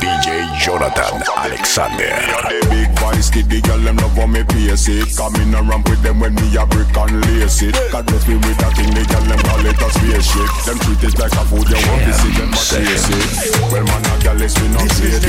DJ 0.00 0.26
Jonathan 0.58 1.22
Alexander. 1.36 2.59
The 2.70 2.86
big 2.86 2.90
vice 3.02 3.30
kid, 3.30 3.50
the 3.50 3.60
girl 3.60 3.82
them 3.82 3.96
love 3.98 4.16
when 4.16 4.30
me 4.30 4.44
pace 4.46 4.86
it. 4.86 5.10
Coming 5.18 5.50
around 5.54 5.82
with 5.90 6.02
them 6.02 6.20
when 6.20 6.34
me 6.34 6.54
a 6.54 6.62
brick 6.66 6.94
and 6.94 7.18
lace 7.26 7.62
it. 7.66 7.74
God 7.90 8.06
bless 8.06 8.26
me 8.30 8.38
with 8.38 8.58
that 8.62 8.78
thing, 8.78 8.94
the 8.94 9.02
girl 9.10 9.26
them 9.26 9.42
call 9.42 9.66
it 9.66 9.74
a 9.74 9.88
spaceship. 9.90 10.50
Them 10.62 10.78
treat 10.78 11.02
it 11.02 11.18
like 11.18 11.34
a 11.34 11.42
food, 11.50 11.66
you 11.66 11.82
want 11.90 12.06
to 12.06 12.12
see 12.14 12.30
them 12.38 12.54
a 12.54 12.60
taste 12.62 13.10
it. 13.10 13.58
Well 13.74 13.82
man, 13.82 14.06
a 14.06 14.14
gal 14.22 14.38
is 14.38 14.54
we 14.54 14.70
not 14.70 14.86
play 14.86 15.18
it. 15.18 15.26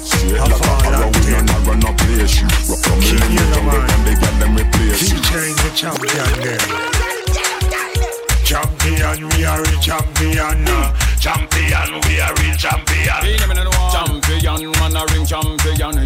Straight 0.00 0.40
like 0.40 0.64
a 0.64 0.72
arrow, 0.96 1.12
we 1.12 1.20
no 1.28 1.44
not 1.44 1.60
run 1.68 1.78
no 1.84 1.92
play 1.92 2.24
shoot 2.24 2.48
Rock 2.72 2.80
from 2.80 3.04
me 3.04 3.12
in 3.12 3.20
the 3.20 3.44
jungle, 3.52 3.84
and 3.84 4.02
the 4.08 4.12
girl 4.16 4.36
them 4.40 4.56
replace 4.56 5.12
it 5.12 5.20
Featuring 5.20 5.56
the 5.60 5.70
champion 5.76 6.32
there. 6.40 6.64
Champion, 8.46 9.28
we 9.34 9.44
are 9.44 9.60
a 9.60 9.76
champion. 9.82 10.64
Champion, 11.18 11.88
we 12.06 12.20
are 12.22 12.30
a 12.30 12.56
champion. 12.56 13.26
Champion, 13.90 14.70
man 14.78 14.94
a 14.94 15.02
ring 15.10 15.26
champion, 15.26 16.05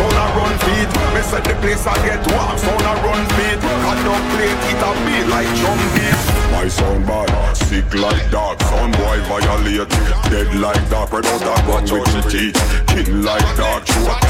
a 0.21 0.25
run 0.37 0.55
feet. 0.65 0.91
Me 1.13 1.21
set 1.25 1.43
the 1.43 1.55
place 1.61 1.85
I 1.89 1.95
get 2.05 2.21
warm, 2.29 2.53
sound 2.61 2.85
a 2.85 2.93
run 3.01 3.23
feet. 3.35 3.59
Cut 3.59 4.05
up 4.05 4.23
plate, 4.37 4.61
it 4.69 4.81
a 4.85 4.89
beat 5.05 5.25
like 5.33 5.51
drum 5.59 5.81
beat. 5.97 6.41
My 6.51 6.67
sound 6.67 7.07
bad, 7.07 7.57
sick 7.57 7.91
like 7.95 8.29
dog, 8.29 8.61
sound 8.63 8.93
boy 8.97 9.19
violate 9.25 9.89
Dead 10.29 10.53
like 10.59 10.83
dog, 10.89 11.07
spread 11.07 11.25
out 11.25 11.39
that 11.39 11.65
gun 11.65 11.83
with 11.83 12.11
the 12.13 12.21
teeth 12.29 12.59
Kill 12.91 13.15
like 13.23 13.49
dog, 13.57 13.81
choke 13.81 14.21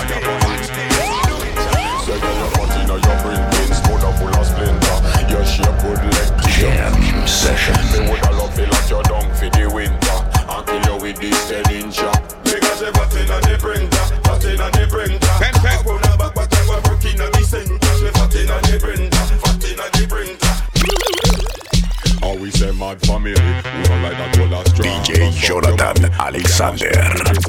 Say 2.05 2.15
that 2.15 2.35
your 2.39 2.51
butt 2.55 2.71
inna 2.79 2.95
your 3.03 3.17
brain 3.25 3.43
pins, 3.51 3.81
mother 3.83 4.13
full 4.15 4.31
of 4.31 4.45
splinter 4.47 4.97
Your 5.27 5.43
shape 5.43 5.75
good 5.81 5.99
leg 6.13 6.31
Jam 6.55 7.27
session. 7.27 7.75
Me 7.91 8.07
woulda 8.07 8.31
love 8.37 8.53
to 8.55 8.63
lock 8.69 8.87
you 8.87 9.03
down 9.11 9.27
for 9.35 9.49
the 9.49 9.65
winter 9.73 10.19
And 10.47 10.63
kill 10.67 10.95
you 10.95 11.01
with 11.01 11.19
this 11.19 11.49
10 11.49 11.63
incher 11.73 12.40
You 12.81 12.91
butt 12.93 13.13
inna 13.13 13.37
the 13.41 13.57
printer, 13.61 14.21
butt 14.23 14.43
inna 14.43 14.71
the 14.71 14.87
printer 14.89 15.19
Pen, 15.37 15.53
pen 15.61 15.85
Round 15.85 16.01
the 16.01 16.17
back, 16.17 16.33
but 16.33 16.49
I 16.49 16.65
was 16.65 16.81
working 16.89 17.13
inna 17.13 17.29
the 17.29 17.43
center. 17.45 17.77
Me 17.77 18.09
fat 18.09 18.33
inna 18.33 18.57
the 18.57 18.79
printer, 18.81 19.10
How 22.61 22.67
we 22.67 22.73
say 22.73 22.79
mad 22.79 23.01
family, 23.01 23.31
we 23.31 23.83
don't 23.89 24.03
like 24.03 24.17
that 24.17 24.53
all 24.53 24.65
strong 24.65 25.01
DJ 25.01 25.31
Jonathan 25.33 26.11
Alexander. 26.13 26.91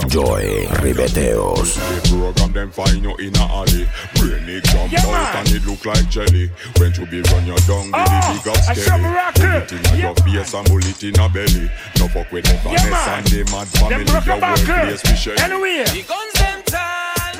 Joy 0.08 0.64
Ribeteos. 0.80 1.76
The 1.76 2.16
program 2.16 2.52
them 2.52 2.70
find 2.70 3.02
you 3.04 3.14
in 3.16 3.36
a 3.36 3.44
alley 3.44 3.88
Brain 4.16 4.48
it 4.48 4.64
jump 4.64 4.92
Yeah, 4.92 5.00
out 5.04 5.12
man. 5.12 5.36
and 5.46 5.48
it 5.52 5.66
look 5.66 5.84
like 5.84 6.08
jelly 6.08 6.50
When 6.78 6.92
you 6.94 7.04
be 7.06 7.20
run 7.28 7.44
your 7.46 7.56
down 7.68 7.92
with 7.92 7.94
Oh, 7.94 8.08
the 8.08 8.40
big 8.40 8.48
up 8.48 8.56
I 8.56 8.72
scary 8.72 8.84
shall. 8.84 9.32
Bullet 9.36 9.72
in 9.72 9.84
a 9.84 9.96
your 10.00 10.14
face 10.16 10.54
and 10.54 10.66
bullet 10.68 11.02
in 11.04 11.20
a 11.20 11.28
belly 11.28 11.70
No 12.00 12.08
fuck 12.08 12.32
with 12.32 12.44
the 12.44 12.52
Yeah, 12.52 12.76
finesse 12.80 12.90
man. 12.92 13.18
and 13.18 13.26
the 13.28 13.40
mad 13.52 13.68
family 13.68 13.92
Them 13.92 14.04
broke 14.08 14.24
The 14.24 14.32
a 14.36 14.40
back 14.40 14.58
workplace 14.58 15.02
we 15.04 15.16
share 15.16 15.40
Anyway. 15.40 15.84
guns 16.08 16.32
them 16.40 16.62
tight. 16.64 17.36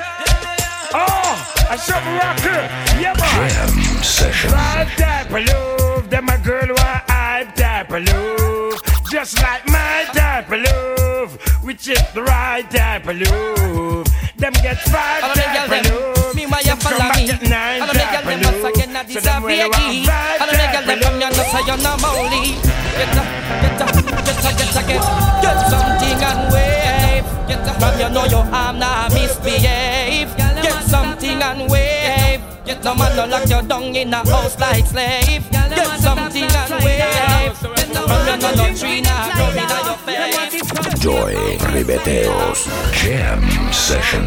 Oh, 0.93 1.33
I 1.69 1.75
shall 1.77 2.01
rock 2.21 2.37
it. 2.37 2.69
Yeah, 3.01 3.13
man. 3.17 3.49
Jam 3.49 4.03
session. 4.03 4.49
Five 4.51 4.89
type 4.95 5.31
of 5.31 5.41
love, 5.47 6.09
them 6.09 6.29
a 6.29 6.37
girl 6.37 6.67
want 6.69 7.09
hype 7.09 7.12
type 7.55 7.91
of 7.91 8.03
love. 8.07 8.81
Just 9.11 9.41
like 9.41 9.65
my 9.67 10.05
type 10.13 10.51
of 10.51 10.61
love, 10.61 11.31
which 11.63 11.87
is 11.87 12.01
the 12.13 12.23
right 12.23 12.69
type 12.69 13.07
of 13.07 13.17
love. 13.19 14.07
Them 14.37 14.53
get 14.61 14.77
five 14.89 15.23
All 15.23 15.29
of 15.29 15.35
them 15.35 15.45
type 15.45 15.69
girl 15.69 15.77
of 15.77 15.83
them, 15.85 15.93
love. 15.93 16.35
me 16.35 16.45
why 16.47 16.59
you 16.59 16.65
Them 16.73 16.79
come 16.79 16.91
follow 16.97 16.99
back 17.09 17.15
me. 17.17 17.27
get 17.27 17.41
nine 17.43 17.81
All 17.81 17.89
of 17.89 17.95
them 17.95 18.07
type 18.07 18.23
girl 18.25 18.31
them 18.31 18.39
of 18.39 18.45
must 18.45 18.63
love. 18.63 18.73
again 18.73 18.95
at 18.95 19.07
So 19.07 19.13
this 19.13 19.23
them 19.23 19.41
a 19.41 19.45
where 19.45 19.55
you 19.55 19.69
at, 19.69 20.41
all 20.41 20.49
of 20.49 20.57
them 20.57 20.69
girl 20.73 20.85
them 20.89 20.99
from 20.99 21.15
you 21.21 21.29
know 21.29 21.43
say 21.53 21.61
you're 21.67 21.77
not 21.83 22.01
molly. 22.01 22.45
Get 22.97 23.15
up, 23.15 23.27
get 23.61 23.81
up, 23.81 23.91
get 23.93 24.09
up, 24.09 24.53
get 24.57 24.75
up, 24.75 24.85
get 24.87 25.01
get 25.43 25.57
something 25.69 26.19
and 26.29 26.41
wave. 26.53 27.25
Get 27.47 27.61
up, 27.69 27.75
from 27.79 27.93
you 28.01 28.09
know 28.09 28.25
your 28.25 28.45
arm 28.51 28.79
now 28.79 29.07
misbehave. 29.09 30.35
Get 30.37 30.83
something 30.83 31.41
and 31.41 31.69
wave. 31.71 32.02
Get 32.65 32.83
no 32.83 32.95
man 32.95 33.15
no 33.17 33.25
lock 33.25 33.49
you 33.49 33.61
down 33.67 33.95
in 33.95 34.13
a 34.13 34.17
house 34.17 34.57
like 34.57 34.85
slave. 34.85 35.49
Get 35.51 35.99
something 35.99 36.43
and 36.43 36.83
wave. 36.83 37.57
From 37.57 37.75
you 37.75 38.37
know 38.37 38.55
no 38.55 38.73
tree 38.73 39.01
now 39.01 39.31
go 39.37 39.49
in 39.51 39.67
your 39.85 39.97
face. 40.05 40.99
Joy 40.99 41.33
Ribeteos. 41.73 42.67
Jam 42.93 43.41
session. 43.73 44.23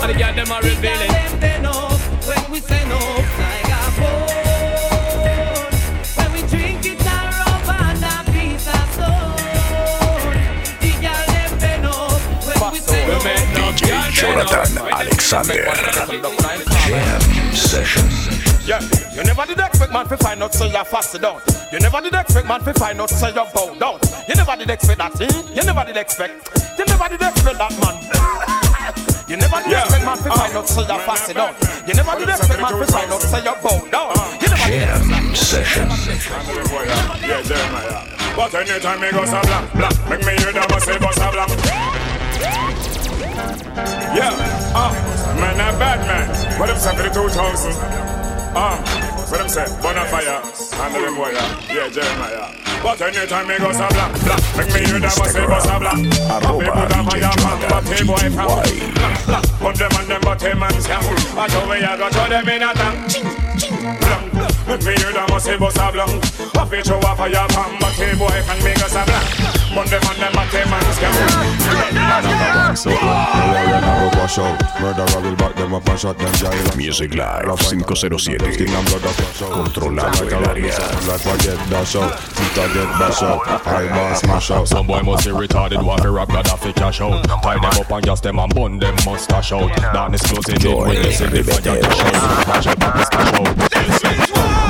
And 0.00 0.10
the 0.10 0.14
girl 0.18 0.34
them 0.34 0.52
a 0.52 0.60
revealing. 0.60 1.07
Jonathan 14.44 14.78
Alexander. 14.78 15.64
Jam 16.86 17.20
session. 17.54 18.04
Yeah, 18.64 18.80
you 19.14 19.24
never 19.24 19.46
did 19.46 19.58
expect 19.58 19.92
man 19.92 20.06
to 20.08 20.16
find 20.16 20.42
out 20.42 20.54
say 20.54 20.70
you're 20.70 20.84
fast 20.84 21.20
down. 21.20 21.40
You 21.72 21.80
never 21.80 22.00
did 22.00 22.14
expect 22.14 22.46
man 22.46 22.60
to 22.60 22.74
find 22.74 23.00
out 23.00 23.10
say 23.10 23.32
you're 23.34 23.46
bow 23.54 23.74
down. 23.78 23.98
You 24.28 24.34
never 24.34 24.56
did 24.56 24.70
expect 24.70 24.98
that, 24.98 25.20
eh? 25.20 25.54
You 25.54 25.62
never 25.64 25.84
did 25.84 25.96
expect. 25.96 26.52
You 26.78 26.84
never 26.84 27.08
did 27.08 27.22
expect 27.22 27.58
that, 27.58 27.72
man. 27.80 27.96
You 29.28 29.36
never 29.36 29.60
did 29.64 29.72
expect 29.72 30.04
man 30.04 30.16
to 30.18 30.30
find 30.30 30.56
out 30.56 30.68
say 30.68 30.86
you're 30.86 30.98
fast 31.00 31.34
down. 31.34 31.54
You 31.86 31.94
never 31.94 32.18
did 32.18 32.28
expect 32.28 32.60
man 32.60 32.72
to 32.72 32.86
find 32.86 33.12
out 33.12 33.22
say 33.22 33.42
you're 33.42 33.56
bow 33.60 33.88
down. 33.90 34.14
You 34.40 34.48
never 34.48 34.68
Jam 34.68 35.34
session. 35.34 35.88
Yeah, 37.24 37.42
Jeremiah 37.42 38.04
But 38.36 38.54
anytime 38.54 39.00
me 39.00 39.10
go 39.10 39.24
so 39.24 39.40
blank, 39.42 39.72
blank, 39.72 40.08
make 40.08 40.24
me 40.24 40.32
hear 40.44 40.52
them 40.52 40.70
a 40.70 40.80
say 40.80 40.98
bust 40.98 41.18
a 41.20 41.30
blank. 41.32 42.97
Yeah, 44.14 44.34
uh, 44.74 44.92
man, 45.40 45.60
a 45.60 45.78
bad 45.78 46.00
man. 46.06 46.58
What 46.58 46.76
say 46.78 46.96
for 46.96 47.02
the 47.02 47.10
2000? 47.10 47.72
Um, 48.56 48.78
what 49.28 49.38
them 49.38 49.48
say? 49.48 49.66
Bonafire, 49.82 50.40
handle 50.78 51.02
them 51.02 51.14
boy, 51.14 51.30
yeah, 51.68 51.88
Jeremiah. 51.88 52.68
But 52.82 53.00
anytime 53.02 53.48
me 53.48 53.58
go 53.58 53.72
so 53.72 53.88
black, 53.88 54.12
black 54.22 54.40
Make 54.56 54.72
me 54.72 54.86
hear 54.86 55.00
them 55.00 55.10
a 55.10 55.10
say 55.10 55.42
a 55.42 55.46
black. 55.46 55.98
Happy 56.30 56.46
put 56.46 56.94
a 56.94 56.98
a 56.98 57.02
man 57.02 57.58
But 57.68 57.84
hey 57.90 58.04
boy 58.06 58.26
from 58.30 58.46
Black, 58.94 59.26
black. 59.26 59.44
Put 59.58 59.74
them 59.74 59.90
on 59.98 60.08
them 60.08 60.20
but 60.22 60.40
hey 60.40 60.54
man 60.54 60.70
scam. 60.78 61.02
I 61.36 61.48
show 61.48 61.66
me 61.66 61.82
I 61.82 61.96
go 61.98 62.08
throw 62.08 62.28
them 62.28 62.48
in 62.48 62.62
a 62.62 62.72
tank 62.74 62.98
Blank 63.98 64.68
Make 64.68 64.82
me 64.86 64.94
hear 65.02 65.12
them 65.12 65.26
a 65.26 65.40
say 65.40 65.58
bust 65.58 65.76
a 65.76 65.90
blank 65.90 66.24
Happy 66.54 66.82
show 66.82 66.98
a 66.98 67.28
your 67.28 67.48
pan 67.48 67.76
But 67.80 67.92
hey 67.98 68.14
boy 68.14 68.42
can 68.46 68.62
make 68.62 68.78
us 68.78 68.94
a 68.94 69.04
black 69.04 69.57
Put 69.78 69.90
them 69.90 70.02
on 70.10 70.18
them 70.18 70.32
but 70.34 70.48
hey 70.50 70.64
man 70.68 70.82
scam 70.90 71.14
So, 72.76 72.90
no 72.90 72.96
worry, 72.96 73.06
I 73.70 74.10
go. 74.10 74.18
Wash 74.18 74.38
out 74.38 74.58
Murderer 74.80 75.20
will 75.22 75.36
back 75.36 75.54
them 75.54 75.72
up 75.72 75.88
and 75.88 76.00
shot 76.00 76.18
them 76.18 76.34
jail 76.34 76.76
Music 76.76 77.14
Live 77.14 77.46
507 77.46 78.40
Controlando 79.52 80.28
el 80.32 80.44
área. 80.46 80.74
Like 81.06 81.24
I 81.24 81.36
get 81.36 81.70
dash 81.70 81.94
out 81.94 82.18
Tita 82.18 82.66
get 82.74 82.90
bash 82.98 83.22
out 83.22 83.46
I 83.68 83.88
boss 83.88 84.20
smash 84.20 84.50
out 84.50 84.66
Some 84.66 84.88
boy 84.88 85.02
must 85.02 85.24
be 85.24 85.30
retarded 85.30 85.80
Want 85.84 86.02
to 86.02 86.10
rock 86.10 86.30
Gaddafi 86.30 86.74
cash 86.74 87.00
out. 87.00 87.24
Tie 87.40 87.54
them 87.54 87.64
up 87.64 87.90
and 87.92 88.04
gas 88.04 88.20
them 88.20 88.40
and 88.40 88.52
bun 88.52 88.78
them 88.80 88.96
mustache 89.06 89.52
out. 89.52 89.70
Darkness 89.94 90.22
closing 90.22 90.56
in 90.56 90.60
Joy, 90.60 90.88
When 90.88 91.02
they 91.02 91.12
see 91.12 91.26
the 91.26 91.44
fire 91.44 91.60
cash 91.80 92.00
out. 92.00 92.44
Crash 92.44 92.66
up 92.66 92.82
and 92.82 93.04
stash 93.94 94.67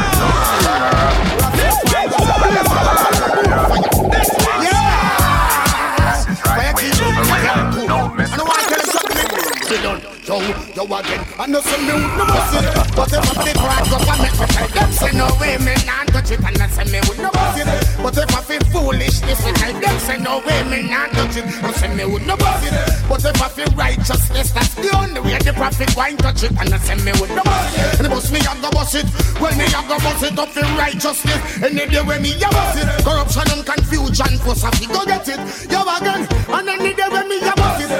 Yo, 10.79 10.87
again, 10.95 11.19
I 11.43 11.47
know 11.51 11.59
some 11.59 11.83
me 11.83 11.91
would 11.91 12.15
no 12.15 12.23
it 12.23 12.95
But 12.95 13.11
if 13.11 13.19
I 13.19 13.35
feel 13.43 13.59
up 13.67 13.99
and 13.99 14.23
make 14.23 14.39
me 14.39 14.47
tell 14.47 14.71
them. 14.71 14.91
Say 14.95 15.11
no 15.11 15.27
way 15.43 15.59
me 15.59 15.75
not 15.83 16.07
touch 16.15 16.31
it. 16.31 16.39
And 16.39 16.55
I 16.55 16.71
say 16.71 16.87
me 16.87 17.03
would 17.11 17.19
no 17.19 17.35
it 17.35 17.67
But 17.99 18.15
if 18.15 18.31
I 18.31 18.41
feel 18.47 18.63
foolish, 18.71 19.19
this 19.27 19.43
me 19.43 19.51
tell 19.59 19.75
them 19.75 19.99
Say 19.99 20.23
no 20.23 20.39
way 20.47 20.63
me 20.71 20.87
not 20.87 21.11
touch 21.19 21.35
it. 21.35 21.51
And 21.67 21.75
say 21.75 21.91
me 21.91 22.07
would 22.07 22.23
no 22.31 22.39
it 22.39 22.75
But 23.11 23.27
if 23.27 23.43
I 23.43 23.49
feel 23.51 23.67
righteousness 23.75 24.55
That's 24.55 24.75
the 24.79 24.95
only 24.95 25.19
way 25.19 25.43
the 25.43 25.51
prophet 25.51 25.91
wine 25.99 26.17
touch 26.23 26.47
it. 26.47 26.55
And 26.55 26.71
I 26.71 26.79
say 26.79 26.95
me 27.03 27.11
would 27.19 27.35
no 27.35 27.43
it 27.43 27.99
And 27.99 28.07
bust 28.07 28.31
me 28.31 28.39
I 28.39 28.55
go 28.63 28.71
bust 28.71 28.95
it. 28.95 29.11
Well 29.43 29.51
me 29.59 29.67
I 29.67 29.83
go 29.83 29.99
bust 29.99 30.31
it 30.31 30.39
up 30.39 30.55
for 30.55 30.63
righteousness 30.79 31.43
Any 31.59 31.91
day 31.91 32.07
when 32.07 32.23
me 32.23 32.39
I 32.39 32.55
bust 32.55 32.79
it. 32.79 32.87
Corruption 33.03 33.51
and 33.51 33.67
confusion 33.67 34.39
Force 34.47 34.63
I 34.63 34.71
go 34.87 35.03
get 35.03 35.27
it. 35.27 35.43
Yo 35.75 35.83
again 35.83 36.23
And 36.47 36.71
any 36.71 36.95
day 36.95 37.11
when 37.11 37.27
me 37.27 37.43
it 37.43 37.58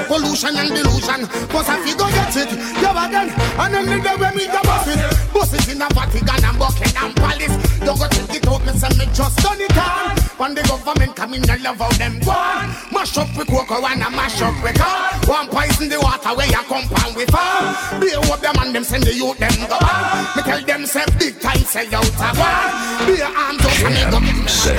Pollution 0.09 0.57
and 0.57 0.73
delusion. 0.73 1.29
Force 1.53 1.69
I 1.69 1.85
go 1.93 2.09
get 2.09 2.33
it 2.33 2.49
Yo 2.81 2.89
again 2.97 3.29
And 3.61 3.75
any 3.77 4.01
day 4.01 4.15
when 4.17 4.33
me 4.33 4.49
I 4.49 4.57
bust 4.65 4.89
it. 4.89 4.97
Bust 5.29 5.53
it 5.53 5.69
in 5.69 5.85
a 5.85 5.87
Vatican 5.93 6.41
and 6.49 6.57
Buckingham 6.57 7.13
Palace. 7.13 7.53
You 7.77 7.93
go 7.93 8.07
take 8.09 8.41
it 8.41 8.47
out 8.49 8.65
me 8.65 8.73
say 8.73 8.89
me 8.97 9.05
just 9.13 9.37
done 9.37 9.61
it 9.61 9.77
all. 9.77 10.09
When 10.41 10.57
the 10.57 10.65
government 10.65 11.15
come 11.15 11.35
in 11.35 11.45
I 11.45 11.61
love 11.61 11.77
how 11.77 11.93
them 12.01 12.17
go 12.25 12.33
on. 12.33 12.73
Mash 12.89 13.21
up 13.21 13.29
with 13.37 13.53
cocoa 13.53 13.85
and 13.85 14.01
a 14.01 14.09
mash 14.09 14.41
up 14.41 14.57
with 14.65 14.81
car 14.81 15.13
One 15.29 15.45
poison 15.45 15.93
the 15.93 16.01
water 16.01 16.33
where 16.33 16.49
you 16.49 16.63
compound 16.65 17.13
with 17.13 17.29
fall. 17.29 17.69
Be 18.01 18.09
up 18.09 18.41
them 18.41 18.57
and 18.65 18.73
them 18.73 18.83
send 18.83 19.05
the 19.05 19.13
youth 19.13 19.37
them 19.37 19.53
go 19.69 19.77
on. 19.77 20.25
Me 20.33 20.41
tell 20.41 20.65
them 20.65 20.89
say 20.89 21.05
big 21.21 21.37
time 21.37 21.61
sell 21.69 21.85
out 21.85 22.17
a 22.17 22.29
war. 22.33 22.65
Be 23.05 23.21
arms 23.21 23.61
up 23.61 23.77
and 23.85 23.93
me. 23.93 24.09
go 24.09 24.73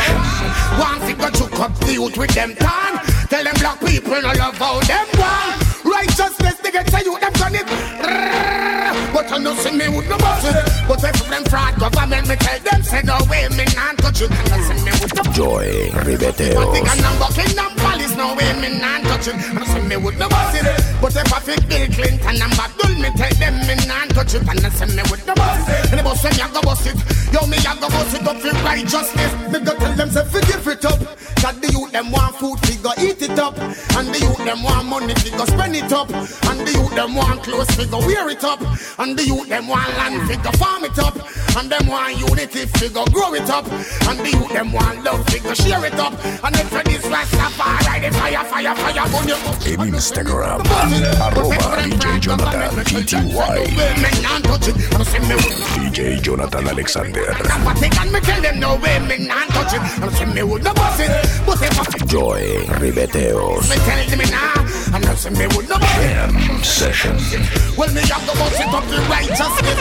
One 0.75 0.99
figure 1.07 1.31
to 1.39 1.47
cut 1.55 1.71
the 1.87 1.95
youth 1.95 2.19
with 2.19 2.35
them 2.35 2.59
tan 2.59 3.10
Tell 3.31 3.45
them 3.45 3.55
black 3.61 3.79
people 3.79 4.21
no 4.21 4.33
love 4.33 4.59
how 4.59 4.81
them 4.81 5.07
want. 5.15 5.63
Righteousness 5.85 6.57
they 6.63 6.73
get 6.73 6.91
say 6.91 7.03
you 7.05 7.17
them 7.21 7.33
done 7.35 7.55
it. 7.55 7.67
But 9.15 9.31
I 9.31 9.39
know 9.39 9.55
see 9.55 9.71
me 9.71 9.89
would 9.89 10.09
no 10.09 10.19
bust 10.19 10.47
it 10.47 10.55
But 10.87 11.03
if 11.03 11.29
them 11.31 11.45
fraud 11.45 11.79
government 11.79 12.29
me 12.29 12.37
tell 12.37 12.59
them 12.59 12.83
say 12.83 13.03
no 13.03 13.19
way 13.31 13.47
me 13.51 13.65
not 13.75 13.99
touch 13.99 14.23
And 14.23 14.35
I 14.35 14.59
see 14.67 14.83
me 14.83 14.91
would 14.99 15.15
no 15.15 15.31
Joy 15.31 15.91
Ribeteos 16.07 16.59
Vatican 16.59 17.05
and 17.05 17.19
Buckingham 17.19 17.73
Palace 17.79 18.17
no 18.17 18.35
way 18.35 18.51
me 18.59 18.79
not 18.79 19.03
touch 19.03 19.29
And 19.29 19.59
I 19.59 19.65
say 19.67 19.83
me 19.83 19.97
would 19.97 20.19
no 20.19 20.29
bust 20.29 20.57
it 20.59 20.67
But 21.01 21.15
if 21.17 21.33
I 21.33 21.41
fit 21.41 21.69
Bill 21.69 21.87
Clinton 21.91 22.43
and 22.43 22.55
Abdul 22.55 22.95
me 22.99 23.11
tell 23.15 23.35
them 23.35 23.55
me 23.67 23.75
not 23.87 24.11
touch 24.11 24.35
it 24.35 24.43
And 24.47 24.67
I 24.67 24.69
say 24.71 24.87
me 24.87 25.03
would 25.11 25.27
no 25.27 25.35
bust 25.35 25.69
it 25.71 25.91
And 25.91 25.99
the 25.99 26.03
boss 26.03 26.23
say 26.23 26.31
me 26.31 26.43
I 26.43 26.51
go 26.53 26.63
bust 26.63 26.87
it. 26.87 26.99
Yo 27.33 27.47
me 27.47 27.59
I 27.59 27.75
go 27.79 27.89
bust 27.89 28.15
it. 28.15 28.27
Up 28.27 28.37
for 28.39 28.51
righteousness. 28.67 29.33
Me 29.53 29.59
go 29.61 29.75
money 34.91 35.15
fi 35.15 35.31
go 35.31 35.45
spend 35.47 35.77
it 35.77 35.93
up 35.93 36.11
And 36.51 36.67
the 36.67 36.73
youth 36.75 36.95
them 36.95 37.15
want 37.15 37.45
clothes 37.45 37.71
fi 37.77 37.87
go 37.87 37.99
wear 38.01 38.29
it 38.29 38.43
up 38.43 38.61
And 38.99 39.17
the 39.17 39.25
youth 39.25 39.49
them 39.49 39.69
want 39.69 39.89
land 39.97 40.29
fi 40.29 40.35
go 40.43 40.51
farm 40.59 40.85
it 40.85 40.99
up 40.99 41.15
And 41.57 41.71
them 41.71 41.87
want 41.87 42.19
unity 42.19 42.67
fi 42.67 42.89
go 42.89 43.05
grow 43.07 43.33
it 43.35 43.49
up 43.49 43.71
And 44.11 44.19
the 44.19 44.31
youth 44.35 44.53
them 44.53 44.73
want 44.73 45.05
love 45.05 45.25
fi 45.29 45.39
go 45.39 45.55
share 45.55 45.85
it 45.87 45.95
up 45.95 46.13
And 46.45 46.57
if 46.57 46.69
for 46.69 46.83
this 46.83 47.07
Rastafari 47.07 48.03
the 48.03 48.11
fire 48.19 48.45
fire 48.45 48.75
fire 48.75 49.07
burn 49.15 49.29
you 49.29 49.39
up 49.39 49.63
En 49.63 49.79
Instagram 49.95 50.61
Arroba 51.23 51.71
DJ 51.87 52.21
Jonathan 52.21 52.85
PTY 52.91 53.59
Me 54.03 54.11
not 54.27 54.43
touch 54.43 54.69
it 54.69 54.77
And 54.95 55.07
say 55.07 55.21
me 55.21 55.35
would 55.39 55.59
DJ 55.79 56.21
Jonathan 56.21 56.67
Alexander 56.67 57.27
Vatican 57.65 58.13
me 58.13 58.21
tell 58.21 58.43
them 58.43 58.59
no 58.59 58.77
way 58.83 58.99
me 59.07 59.27
not 59.27 59.49
touch 59.55 59.75
it 59.75 59.83
And 60.03 60.13
say 60.15 60.27
me 60.27 60.43
would 60.43 60.65
no 60.65 60.75
bust 60.75 61.01
it 61.01 61.11
But 61.47 61.63
if 61.63 61.79
I 61.79 62.07
Joy 62.07 62.67
Ribeteos 62.83 63.71
and 64.93 65.05
you 65.05 65.15
see 65.15 65.31
me 65.31 65.47
would 65.57 65.69
not 65.69 65.81
Jam 65.81 66.65
session. 66.65 67.15
Well, 67.77 67.93
me 67.95 68.01
have 68.01 68.27
to 68.27 68.33
bust 68.39 68.61
it 68.61 68.67
up 68.69 68.85
the 68.89 68.99
righteousness. 69.09 69.81